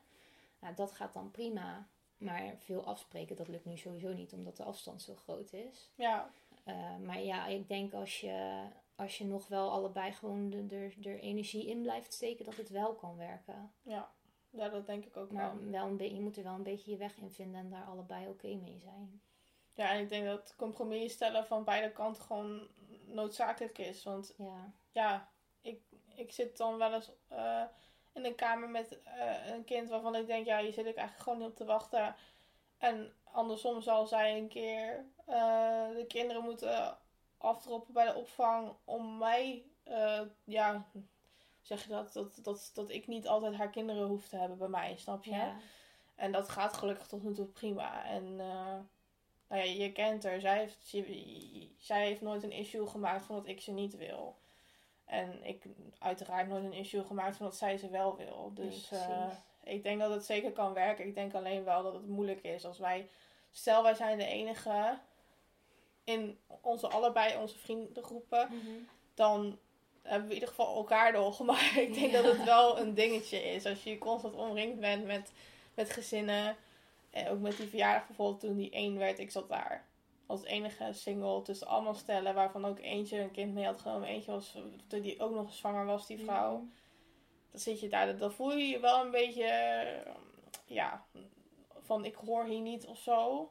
[0.59, 1.89] Nou, dat gaat dan prima.
[2.19, 5.91] Maar veel afspreken, dat lukt nu sowieso niet, omdat de afstand zo groot is.
[5.95, 6.31] ja.
[6.65, 8.63] Eh, maar ja, ik denk als je,
[8.99, 12.69] als je nog wel allebei gewoon de, er, er energie in blijft steken, dat het
[12.69, 13.73] wel kan werken.
[13.83, 14.11] Ja,
[14.51, 15.39] ja dat denk ik ook wel.
[15.55, 17.71] Maar wel een be- je moet er wel een beetje je weg in vinden en
[17.71, 19.23] daar allebei oké mee zijn.
[19.75, 22.69] Ja, en ik denk dat compromis stellen van beide kanten gewoon
[23.07, 24.05] noodzakelijk is.
[24.05, 25.29] Want Ja, ja,
[25.61, 25.83] ik,
[26.15, 27.63] ik zit dan wel eens eh,
[28.13, 31.23] in een kamer met eh, een kind waarvan ik denk, ja, hier zit ik eigenlijk
[31.23, 32.15] gewoon niet op te wachten.
[32.79, 36.99] En andersom zal zij een keer eh, de kinderen moeten
[37.39, 40.87] afdroppen bij de opvang om mij eh, ja,
[41.61, 42.13] zeg je dat?
[42.13, 42.71] Dat, dat?
[42.75, 45.31] dat ik niet altijd haar kinderen hoef te hebben bij mij, snap je?
[45.31, 45.57] Ja.
[46.15, 48.05] En dat gaat gelukkig tot nu toe prima.
[48.05, 48.77] En eh,
[49.49, 50.41] nou ja, je kent haar.
[50.41, 54.39] Zij heeft, ze- zij heeft nooit een issue gemaakt van dat ik ze niet wil.
[55.05, 55.65] En ik
[55.99, 58.51] uiteraard nooit een issue gemaakt van dat zij ze wel wil.
[58.55, 59.27] Dus Nee, eh,
[59.63, 61.07] ik denk dat het zeker kan werken.
[61.07, 63.09] Ik denk alleen wel dat het moeilijk is als wij...
[63.51, 64.99] Stel, wij zijn de enige
[66.09, 68.49] in onze allebei onze vriendengroepen.
[68.51, 68.71] Mhm.
[69.15, 69.59] Dan
[70.03, 71.41] hebben we in ieder geval elkaar nog.
[71.41, 72.23] Maar ik denk Ja.
[72.23, 73.67] dat het wel een dingetje is.
[73.67, 75.33] Als je constant omringd bent met,
[75.75, 76.57] met gezinnen.
[77.11, 79.19] En ook met die verjaardag bijvoorbeeld toen die één werd.
[79.19, 79.87] Ik zat daar
[80.27, 82.35] als enige single tussen allemaal stellen.
[82.35, 84.09] Waarvan ook eentje een kind mee had genomen.
[84.09, 84.57] Eentje was,
[84.89, 86.57] die ook nog zwanger was, die vrouw.
[86.57, 86.67] Mhm.
[87.51, 88.17] Dan zit je daar.
[88.17, 89.49] Dan voel je je wel een beetje...
[90.67, 91.05] Ja,
[91.83, 93.51] van ik hoor hier niet of zo.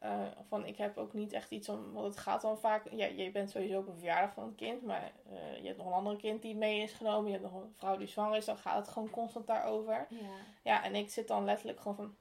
[0.00, 1.92] Eh, van ik heb ook niet echt iets om.
[1.92, 2.90] Want het gaat dan vaak.
[2.90, 4.82] Ja, je bent sowieso op een verjaardag van een kind.
[4.82, 7.30] Maar eh, je hebt nog een andere kind die mee is genomen.
[7.30, 8.44] Je hebt nog een vrouw die zwanger is.
[8.44, 10.06] Dan gaat het gewoon constant daarover.
[10.10, 10.18] Ja.
[10.62, 12.14] Ja, en ik zit dan letterlijk gewoon van.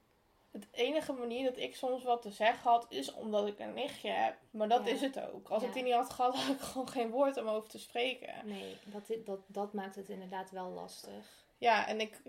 [0.52, 4.10] Het enige manier dat ik soms wat te zeggen had, is omdat ik een nichtje
[4.10, 4.36] heb.
[4.52, 4.92] Maar dat Ja.
[4.92, 5.50] is het ook.
[5.50, 8.34] Als ik die niet had gehad, had ik gewoon geen woord om over te spreken.
[8.44, 11.46] Nee, dat, dat, dat maakt het inderdaad wel lastig.
[11.58, 12.22] Ja, en ik,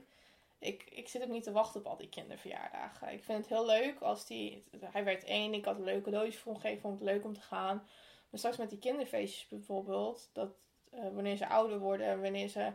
[0.61, 3.13] ik, ik zit ook niet te wachten op al die kinderverjaardagen.
[3.13, 4.65] Ik vind het heel leuk als die...
[4.81, 7.35] Hij werd één, ik had een leuke cadeautjes voor hem gegeven, vond het leuk om
[7.35, 7.77] te gaan.
[8.31, 10.51] Maar straks met die kinderfeestjes bijvoorbeeld, dat
[10.91, 12.73] eh, wanneer ze ouder worden en wanneer ze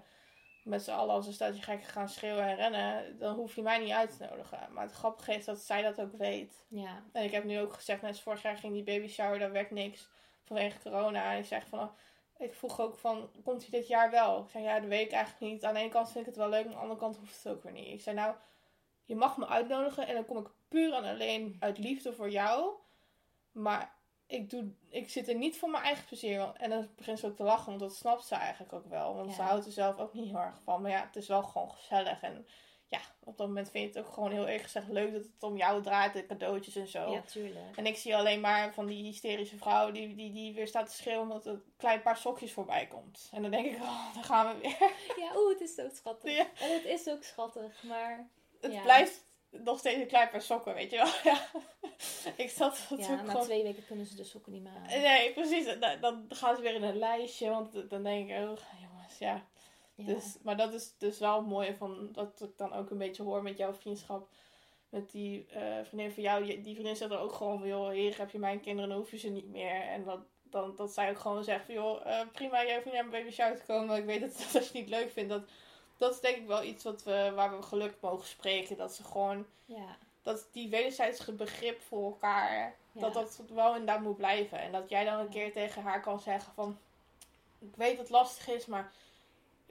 [0.64, 3.80] met z'n allen als een stadje gek gaan schreeuwen en rennen, dan hoef je mij
[3.80, 4.74] niet uit te nodigen.
[4.74, 6.66] Maar het grappige is dat zij dat ook weet.
[6.68, 9.40] Ja, En ik heb nu ook gezegd, net als vorig jaar ging die baby shower,
[9.40, 10.10] daar werd niks
[10.44, 11.32] vanwege corona.
[11.34, 11.92] En ik zeg van, oh,
[12.38, 14.44] ik vroeg ook van, komt hij dit jaar wel?
[14.44, 15.64] Ik zei, ja, dat weet ik eigenlijk niet.
[15.64, 17.54] Aan de ene kant vind ik het wel leuk, aan de andere kant hoeft het
[17.54, 17.94] ook weer niet.
[17.94, 18.36] Ik zei, nou,
[19.04, 22.74] je mag me uitnodigen en dan kom ik puur en alleen uit liefde voor jou.
[23.52, 23.96] Maar
[24.28, 26.54] ik, doe, ik zit er niet voor mijn eigen plezier.
[26.54, 29.16] En dan begint ze ook te lachen, want dat snapt ze eigenlijk ook wel.
[29.16, 30.82] Want ze houdt er zelf ook niet heel erg van.
[30.82, 32.22] Maar ja, het is wel gewoon gezellig.
[32.22, 32.48] En
[32.96, 35.44] ja, op dat moment vind je het ook gewoon heel erg gezegd leuk dat het
[35.44, 37.12] om jou draait, de cadeautjes en zo.
[37.12, 37.76] ja, tuurlijk.
[37.76, 40.96] En ik zie alleen maar van die hysterische vrouw die, die, die weer staat te
[40.96, 43.30] schreeuwen omdat een klein paar sokjes voorbij komt.
[43.32, 44.78] En dan denk ik, oh, daar gaan we weer.
[45.26, 46.36] Ja, oeh, het is zo schattig.
[46.36, 46.48] Ja.
[46.60, 48.30] En het is ook schattig, maar...
[48.62, 48.82] Het Ja.
[48.82, 51.12] blijft nog steeds een klein paar sokken, weet je wel.
[51.34, 51.42] Ja.
[52.36, 53.44] ik zat Ja, na gewoon...
[53.44, 55.02] twee weken kunnen ze de sokken niet meer aan.
[55.02, 55.66] Nee, precies.
[55.80, 59.46] Dan, dan gaan ze weer in een lijstje, want dan denk ik, oh, jongens, ja.
[59.96, 60.06] Ja.
[60.06, 63.24] Dus, maar dat is dus wel het mooie van dat ik dan ook een beetje
[63.24, 64.28] hoor met jouw vriendschap.
[64.90, 66.46] Met die eh, vriendin van jou.
[66.46, 69.00] Die die vriendin zegt er ook gewoon van, joh, hier heb je mijn kinderen, dan
[69.00, 69.82] hoef je ze niet meer.
[69.82, 72.94] En dat, dan, dat zij ook gewoon zegt van, joh, eh, prima, jij hoeft niet
[72.94, 73.98] naar mijn baby shower te komen.
[73.98, 75.44] Ik weet dat, dat als je het niet leuk vindt, dat,
[75.98, 78.78] dat is denk ik wel iets wat we, waar we geluk mogen spreken.
[78.78, 79.98] Dat ze gewoon, ja.
[80.22, 83.02] dat die wederzijdse begrip voor elkaar, Ja.
[83.02, 84.60] dat dat wel inderdaad moet blijven.
[84.60, 86.78] En dat jij dan een keer tegen haar kan zeggen van,
[87.60, 88.92] ik weet dat het lastig is, maar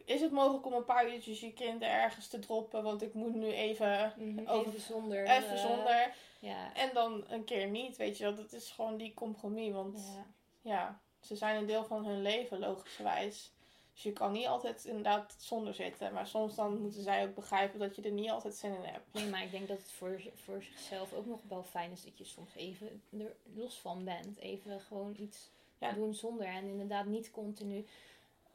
[0.04, 2.82] is het mogelijk om een paar uurtjes je kind ergens te droppen?
[2.82, 5.22] Want ik moet nu even, Mhm, over- Even zonder...
[5.26, 6.14] even eh, zonder.
[6.38, 6.74] Ja.
[6.74, 8.34] En dan een keer niet, weet je wel.
[8.34, 9.72] Dat is gewoon die compromis.
[9.72, 10.24] Want ja.
[10.70, 13.52] ja, ze zijn een deel van hun leven, logischerwijs.
[13.92, 16.12] Dus je kan niet altijd inderdaad zonder zitten.
[16.12, 19.12] Maar soms dan moeten zij ook begrijpen dat je er niet altijd zin in hebt.
[19.12, 22.18] Nee, maar ik denk dat het voor, voor zichzelf ook nog wel fijn is dat
[22.18, 24.38] je soms even er los van bent.
[24.38, 25.92] Even gewoon iets Ja.
[25.92, 26.46] doen zonder.
[26.46, 27.86] En inderdaad niet continu.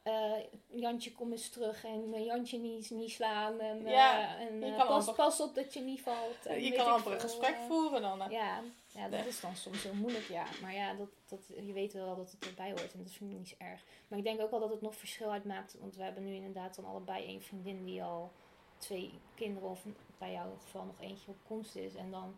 [0.02, 0.32] Eh,
[0.66, 3.60] Jantje, kom eens terug en eh, Jantje niet, niet slaan.
[3.60, 6.46] En, eh, Ja, en kan pas, amper- pas op dat je niet valt.
[6.46, 8.18] en je kan amper een gesprek voeren dan.
[8.30, 9.28] Ja, ja dat Nee.
[9.28, 10.44] is dan soms heel moeilijk, ja.
[10.62, 13.38] Maar ja, dat, dat, je weet wel dat het erbij hoort en dat vind ik
[13.38, 13.84] niet zo erg.
[14.08, 15.76] Maar ik denk ook wel dat het nog verschil uitmaakt.
[15.80, 18.32] Want we hebben nu inderdaad dan allebei één vriendin die al
[18.78, 19.84] twee kinderen, of
[20.18, 21.94] bij jou in het geval nog eentje op komst is.
[21.94, 22.36] En dan,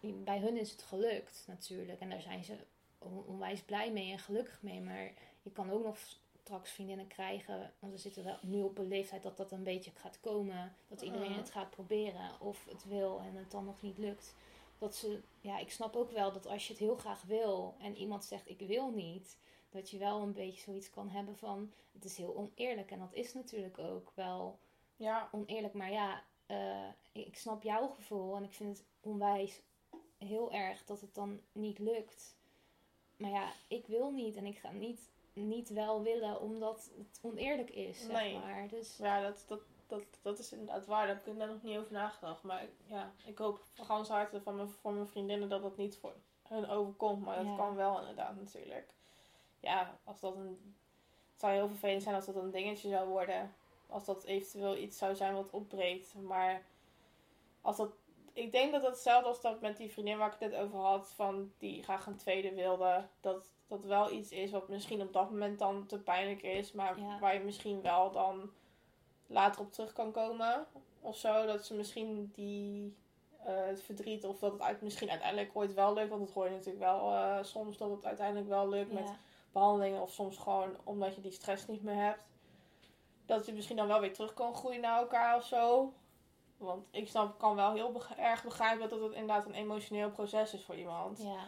[0.00, 2.00] bij hun is het gelukt natuurlijk.
[2.00, 2.56] En daar zijn ze
[2.98, 4.80] on- onwijs blij mee en gelukkig mee.
[4.80, 5.98] Maar je kan ook nog
[6.48, 7.72] straks vriendinnen krijgen.
[7.78, 10.76] Want we zitten wel nu op een leeftijd dat dat een beetje gaat komen.
[10.88, 11.38] Dat iedereen Mhm.
[11.38, 14.34] het gaat proberen of het wil en het dan nog niet lukt
[14.78, 17.96] dat ze, ja, ik snap ook wel dat als je het heel graag wil en
[17.96, 19.38] iemand zegt ik wil niet,
[19.70, 22.90] dat je wel een beetje zoiets kan hebben van het is heel oneerlijk.
[22.90, 24.58] En dat is natuurlijk ook wel
[24.96, 29.60] Ja, oneerlijk, maar ja, eh, ik snap jouw gevoel en ik vind het onwijs
[30.18, 32.36] heel erg dat het dan niet lukt.
[33.16, 37.70] Maar ja, ik wil niet en ik ga niet, niet wel willen omdat het oneerlijk
[37.70, 38.38] is, zeg Nee.
[38.38, 38.68] maar.
[38.68, 41.06] Dus ja dat, dat, dat, dat is inderdaad waar.
[41.06, 42.42] Daar heb ik net nog niet over nagedacht.
[42.42, 45.96] Maar ja, ik hoop van gans harte van mijn, voor mijn vriendinnen dat dat niet
[45.96, 46.14] voor
[46.48, 47.24] hun overkomt.
[47.24, 47.56] Maar dat Ja.
[47.56, 48.90] kan wel inderdaad natuurlijk.
[49.60, 50.74] Ja, als dat een...
[51.32, 53.54] Het zou heel vervelend zijn als dat een dingetje zou worden.
[53.86, 56.14] Als dat eventueel iets zou zijn wat opbreekt.
[56.14, 56.62] Maar
[57.60, 57.90] als dat
[58.38, 61.12] ik denk dat hetzelfde als dat met die vriendin waar ik het net over had,
[61.14, 65.30] van die graag een tweede wilde, dat dat wel iets is wat misschien op dat
[65.30, 67.18] moment dan te pijnlijk is, maar Ja.
[67.18, 68.50] waar je misschien wel dan
[69.26, 70.66] later op terug kan komen
[71.00, 71.46] of zo.
[71.46, 72.96] Dat ze misschien die
[73.44, 76.44] eh, het verdriet of dat het uit, misschien uiteindelijk ooit wel lukt, want dat hoor
[76.44, 79.10] je natuurlijk wel eh, soms dat het uiteindelijk wel lukt met
[79.52, 82.22] behandelingen of soms gewoon omdat je die stress niet meer hebt.
[83.26, 85.92] Dat je misschien dan wel weer terug kan groeien naar elkaar of zo.
[86.58, 90.54] Want ik snap, kan wel heel beg- erg begrijpen dat het inderdaad een emotioneel proces
[90.54, 91.18] is voor iemand.
[91.22, 91.46] Ja.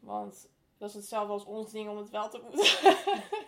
[0.00, 0.48] Want
[0.78, 2.96] dat is hetzelfde als ons ding om het wel te moeten.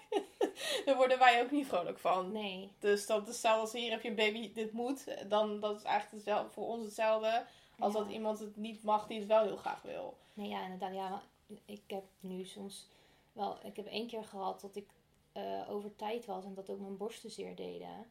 [0.84, 2.32] Daar worden wij ook niet vrolijk van.
[2.32, 2.72] Nee.
[2.78, 5.28] Dus dat is hetzelfde als hier heb je een baby, dit moet.
[5.28, 7.44] Dan dat is eigenlijk hetzelfde, voor ons hetzelfde
[7.78, 7.98] als Ja.
[7.98, 10.16] dat iemand het niet mag die het wel heel graag wil.
[10.32, 10.94] Nee, ja, inderdaad.
[10.94, 11.22] Ja, maar
[11.64, 12.88] ik heb nu soms
[13.32, 13.58] wel...
[13.62, 14.88] Ik heb één keer gehad dat ik
[15.32, 18.10] eh, over tijd was en dat ook mijn borsten zeer deden.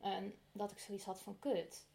[0.00, 1.88] En dat ik zoiets had van kut.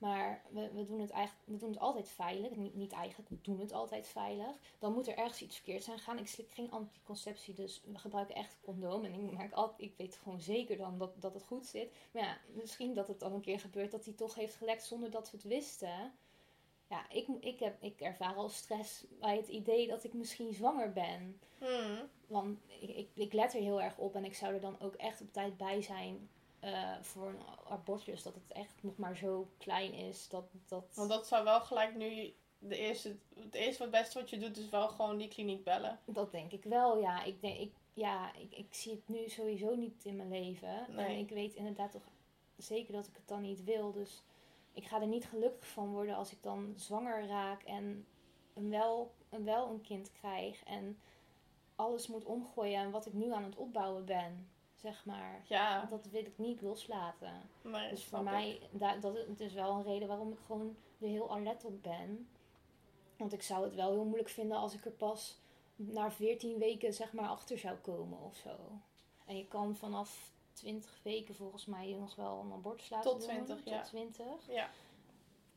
[0.00, 2.56] Maar we, we, doen het eigenlijk, we doen het altijd veilig.
[2.56, 4.56] Niet, niet eigenlijk, we doen het altijd veilig.
[4.78, 6.18] Dan moet er ergens iets verkeerd zijn gaan.
[6.18, 9.04] Ik slik geen anticonceptie, dus we gebruiken echt condoom.
[9.04, 11.92] En ik, merk altijd, ik weet gewoon zeker dan dat, dat het goed zit.
[12.10, 15.10] Maar ja, misschien dat het dan een keer gebeurt dat hij toch heeft gelekt zonder
[15.10, 16.12] dat we het wisten.
[16.86, 20.92] Ja, ik, ik, heb, ik ervaar al stress bij het idee dat ik misschien zwanger
[20.92, 21.40] ben.
[21.58, 22.08] Hmm.
[22.26, 24.94] Want ik, ik, ik let er heel erg op en ik zou er dan ook
[24.94, 26.28] echt op tijd bij zijn
[26.60, 28.22] eh, voor een abortus.
[28.22, 30.28] Dat het echt nog maar zo klein is.
[30.28, 30.84] Dat, dat...
[30.94, 34.56] Want dat zou wel gelijk nu de eerste, het eerste wat beste wat je doet
[34.56, 35.98] is wel gewoon die kliniek bellen.
[36.04, 37.22] Dat denk ik wel, ja.
[37.22, 40.86] Ik, denk, ik, ja, ik, ik zie het nu sowieso niet in mijn leven.
[40.88, 41.06] Nee.
[41.06, 42.08] En ik weet inderdaad toch
[42.56, 43.92] zeker dat ik het dan niet wil.
[43.92, 44.22] Dus
[44.72, 48.06] ik ga er niet gelukkig van worden als ik dan zwanger raak en
[48.54, 50.64] een wel, een wel een kind krijg.
[50.64, 50.98] En
[51.76, 54.48] alles moet omgooien en wat ik nu aan het opbouwen ben,
[54.80, 55.42] zeg maar.
[55.46, 57.50] Ja, Dat wil ik niet loslaten.
[57.62, 60.76] nee, Dus voor mij, da, dat is het is wel een reden waarom ik gewoon
[60.98, 62.28] er heel alert op ben.
[63.16, 65.38] Want ik zou het wel heel moeilijk vinden als ik er pas
[65.76, 68.56] na 14 weken zeg maar achter zou komen of zo.
[69.26, 73.28] En je kan vanaf 20 weken volgens mij nog wel een abortus laten Tot doen.
[73.28, 73.82] 20, Tot ja.
[73.82, 74.24] 20.
[74.48, 74.70] Ja,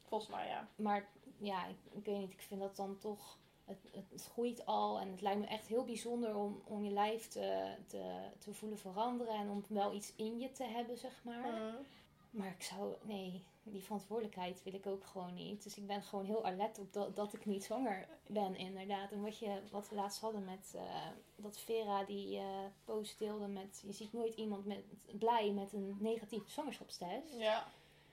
[0.03, 0.67] volgens mij ja.
[0.75, 3.37] Maar ja, ik, ik weet niet, ik vind dat dan toch...
[3.65, 7.27] Het, het, groeit al en het lijkt me echt heel bijzonder om, om je lijf
[7.27, 9.33] te, te, te voelen veranderen.
[9.33, 11.43] En om wel iets in je te hebben, zeg maar.
[11.43, 11.85] Hmm.
[12.29, 15.63] Maar ik zou, nee, die verantwoordelijkheid wil ik ook gewoon niet.
[15.63, 19.11] Dus ik ben gewoon heel alert op dat, dat ik niet zwanger ben, inderdaad.
[19.11, 23.47] En wat, je, wat we laatst hadden met eh, dat Vera die eh post deelde
[23.47, 23.83] met...
[23.85, 24.83] Je ziet nooit iemand met,
[25.19, 27.33] blij met een negatieve zwangerschapstest.
[27.37, 27.67] Ja,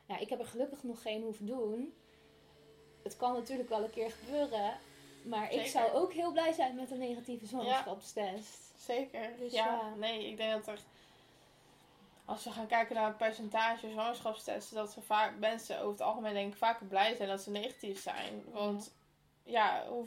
[0.07, 1.95] Ja, ik heb er gelukkig nog geen hoeven doen.
[3.03, 4.79] Het kan natuurlijk wel een keer gebeuren.
[5.23, 8.73] Maar ik zou ook heel blij zijn met een negatieve zwangerschapstest.
[8.77, 9.37] zeker.
[9.39, 9.95] Dus ja, ja.
[9.97, 10.83] nee, ik denk dat er...
[12.25, 16.35] Als we gaan kijken naar het percentage zwangerschapstesten, dat ze vaak mensen over het algemeen
[16.35, 18.45] denk ik vaker blij zijn dat ze negatief zijn.
[18.53, 18.93] Want
[19.51, 20.07] ja, hoe,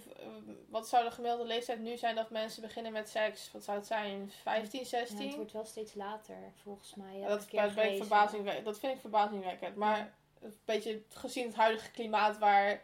[0.70, 3.52] wat zou de gemiddelde leeftijd nu zijn dat mensen beginnen met seks?
[3.52, 4.32] Wat zou het zijn?
[4.42, 5.28] 15, Ja, 16?
[5.28, 7.18] het wordt wel steeds later, volgens mij.
[7.18, 8.66] Ja, dat, dat, ik verbazingwekkend.
[8.66, 9.76] dat vind ik verbazingwekkend.
[9.76, 12.82] Maar een beetje gezien het huidige klimaat waar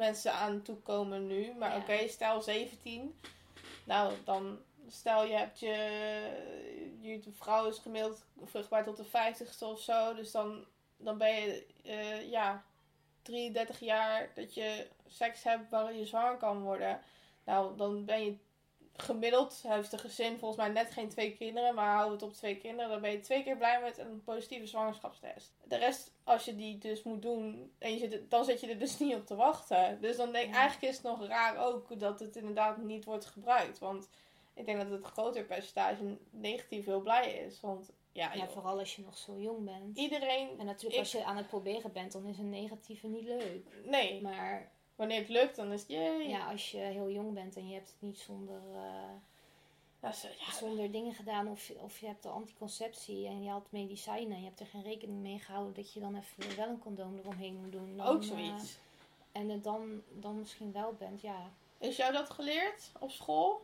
[0.00, 1.52] mensen aan toe komen nu.
[1.58, 1.76] Maar Ja.
[1.76, 3.20] oké, stel 17.
[3.84, 5.76] Nou, dan stel je hebt je,
[7.00, 10.14] je vrouw is gemiddeld vruchtbaar tot de 50ste of zo.
[10.14, 10.64] Dus dan,
[10.96, 12.64] dan ben je eh, ja,
[13.22, 17.00] 33 jaar dat je seks hebt waarin je zwanger kan worden.
[17.44, 18.36] Nou, dan ben je
[19.02, 22.32] gemiddeld, heeft een gezin volgens mij net geen twee kinderen, maar houden we het op
[22.38, 25.52] twee kinderen, dan ben je twee keer blij met een positieve zwangerschapstest.
[25.64, 28.78] De rest, als je die dus moet doen, en je zit, dan zit je er
[28.78, 30.00] dus niet op te wachten.
[30.00, 33.26] Dus dan denk ik, eigenlijk is het nog raar ook dat het inderdaad niet wordt
[33.26, 33.78] gebruikt.
[33.78, 34.08] Want
[34.54, 37.60] ik denk dat het groter percentage negatief heel blij is.
[37.60, 39.96] Want ja, vooral als je nog zo jong bent.
[39.98, 43.24] iedereen, En natuurlijk, Ik- als je aan het proberen bent, dan is een negatieve niet
[43.24, 43.66] leuk.
[43.84, 44.70] nee, Maar
[45.00, 46.28] wanneer het lukt, dan is het jee.
[46.28, 48.60] ja, als je heel jong bent en je hebt het niet zonder,
[50.00, 53.66] eh, zo- ja, zonder dingen gedaan, of, of je hebt de anticonceptie en je had
[53.70, 56.78] medicijnen en je hebt er geen rekening mee gehouden dat je dan even wel een
[56.78, 57.96] condoom eromheen moet doen.
[57.96, 58.78] Dan, ook eh, zoiets.
[59.32, 61.50] en het dan, dan misschien wel bent, ja.
[61.78, 63.62] Is jou dat geleerd op school?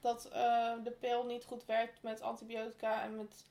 [0.00, 3.44] Dat eh, de pil niet goed werkt met antibiotica en met...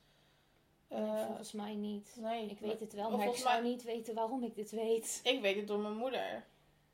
[1.26, 2.16] volgens mij niet.
[2.20, 4.72] nee, Ik weet het wel, maar ik volgens zou mij- niet weten waarom ik dit
[4.72, 5.20] weet.
[5.24, 6.46] Ik weet het door mijn moeder.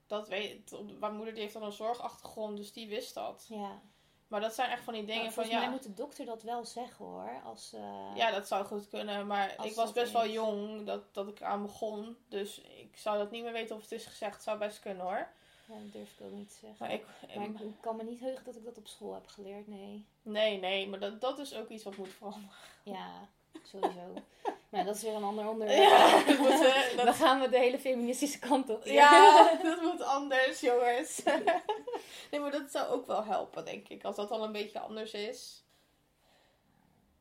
[0.09, 3.45] Dat weet, mijn moeder die heeft dan een zorgachtergrond, dus die wist dat.
[3.49, 3.81] Ja.
[4.27, 6.65] Maar dat zijn echt van die dingen Nou, van ja, moet de dokter dat wel
[6.65, 7.41] zeggen hoor.
[7.43, 9.27] Als, eh, ja, dat zou goed kunnen.
[9.27, 12.17] Maar ik was best wel jong dat, dat ik aan begon.
[12.27, 14.33] Dus ik zou dat niet meer weten of het is gezegd.
[14.33, 15.27] Het zou best kunnen hoor.
[15.67, 16.77] ja, dat durf ik ook niet te zeggen.
[16.79, 17.05] Maar ik,
[17.35, 20.05] Maar ik, ik kan me niet heugen dat ik dat op school heb geleerd, nee.
[20.21, 22.55] nee, nee, maar dat, dat is ook iets wat moet veranderen.
[22.83, 23.29] Ja,
[23.63, 24.13] sowieso.
[24.69, 25.81] Maar dat is weer een ander onderwerp.
[25.89, 26.49] Ja, dat moet,
[26.95, 28.85] dat- Dan gaan we de hele feministische kant op.
[28.85, 31.23] ja, dat moet anders, jongens.
[32.31, 34.03] nee, maar dat zou ook wel helpen, denk ik.
[34.03, 35.63] Als dat al een beetje anders is.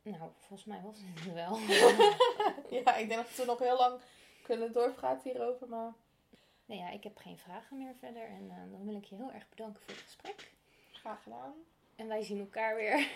[0.03, 1.59] Nou, volgens mij was het wel.
[2.71, 4.01] Ja, ik denk dat we nog heel lang
[4.43, 5.93] kunnen doorpraten hierover, maar
[6.67, 8.23] nou ja, ik heb geen vragen meer verder.
[8.23, 10.51] En eh, dan wil ik je heel erg bedanken voor het gesprek.
[10.93, 11.55] graag gedaan.
[11.97, 13.09] En wij zien elkaar weer.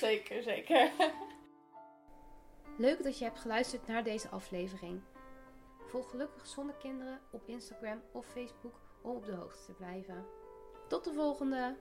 [0.00, 0.90] Zeker, zeker.
[2.76, 5.00] Leuk dat je hebt geluisterd naar deze aflevering.
[5.86, 10.24] Volg Gelukkig Zonder Kinderen op Instagram of Facebook om op de hoogte te blijven.
[10.88, 11.76] Tot de volgende!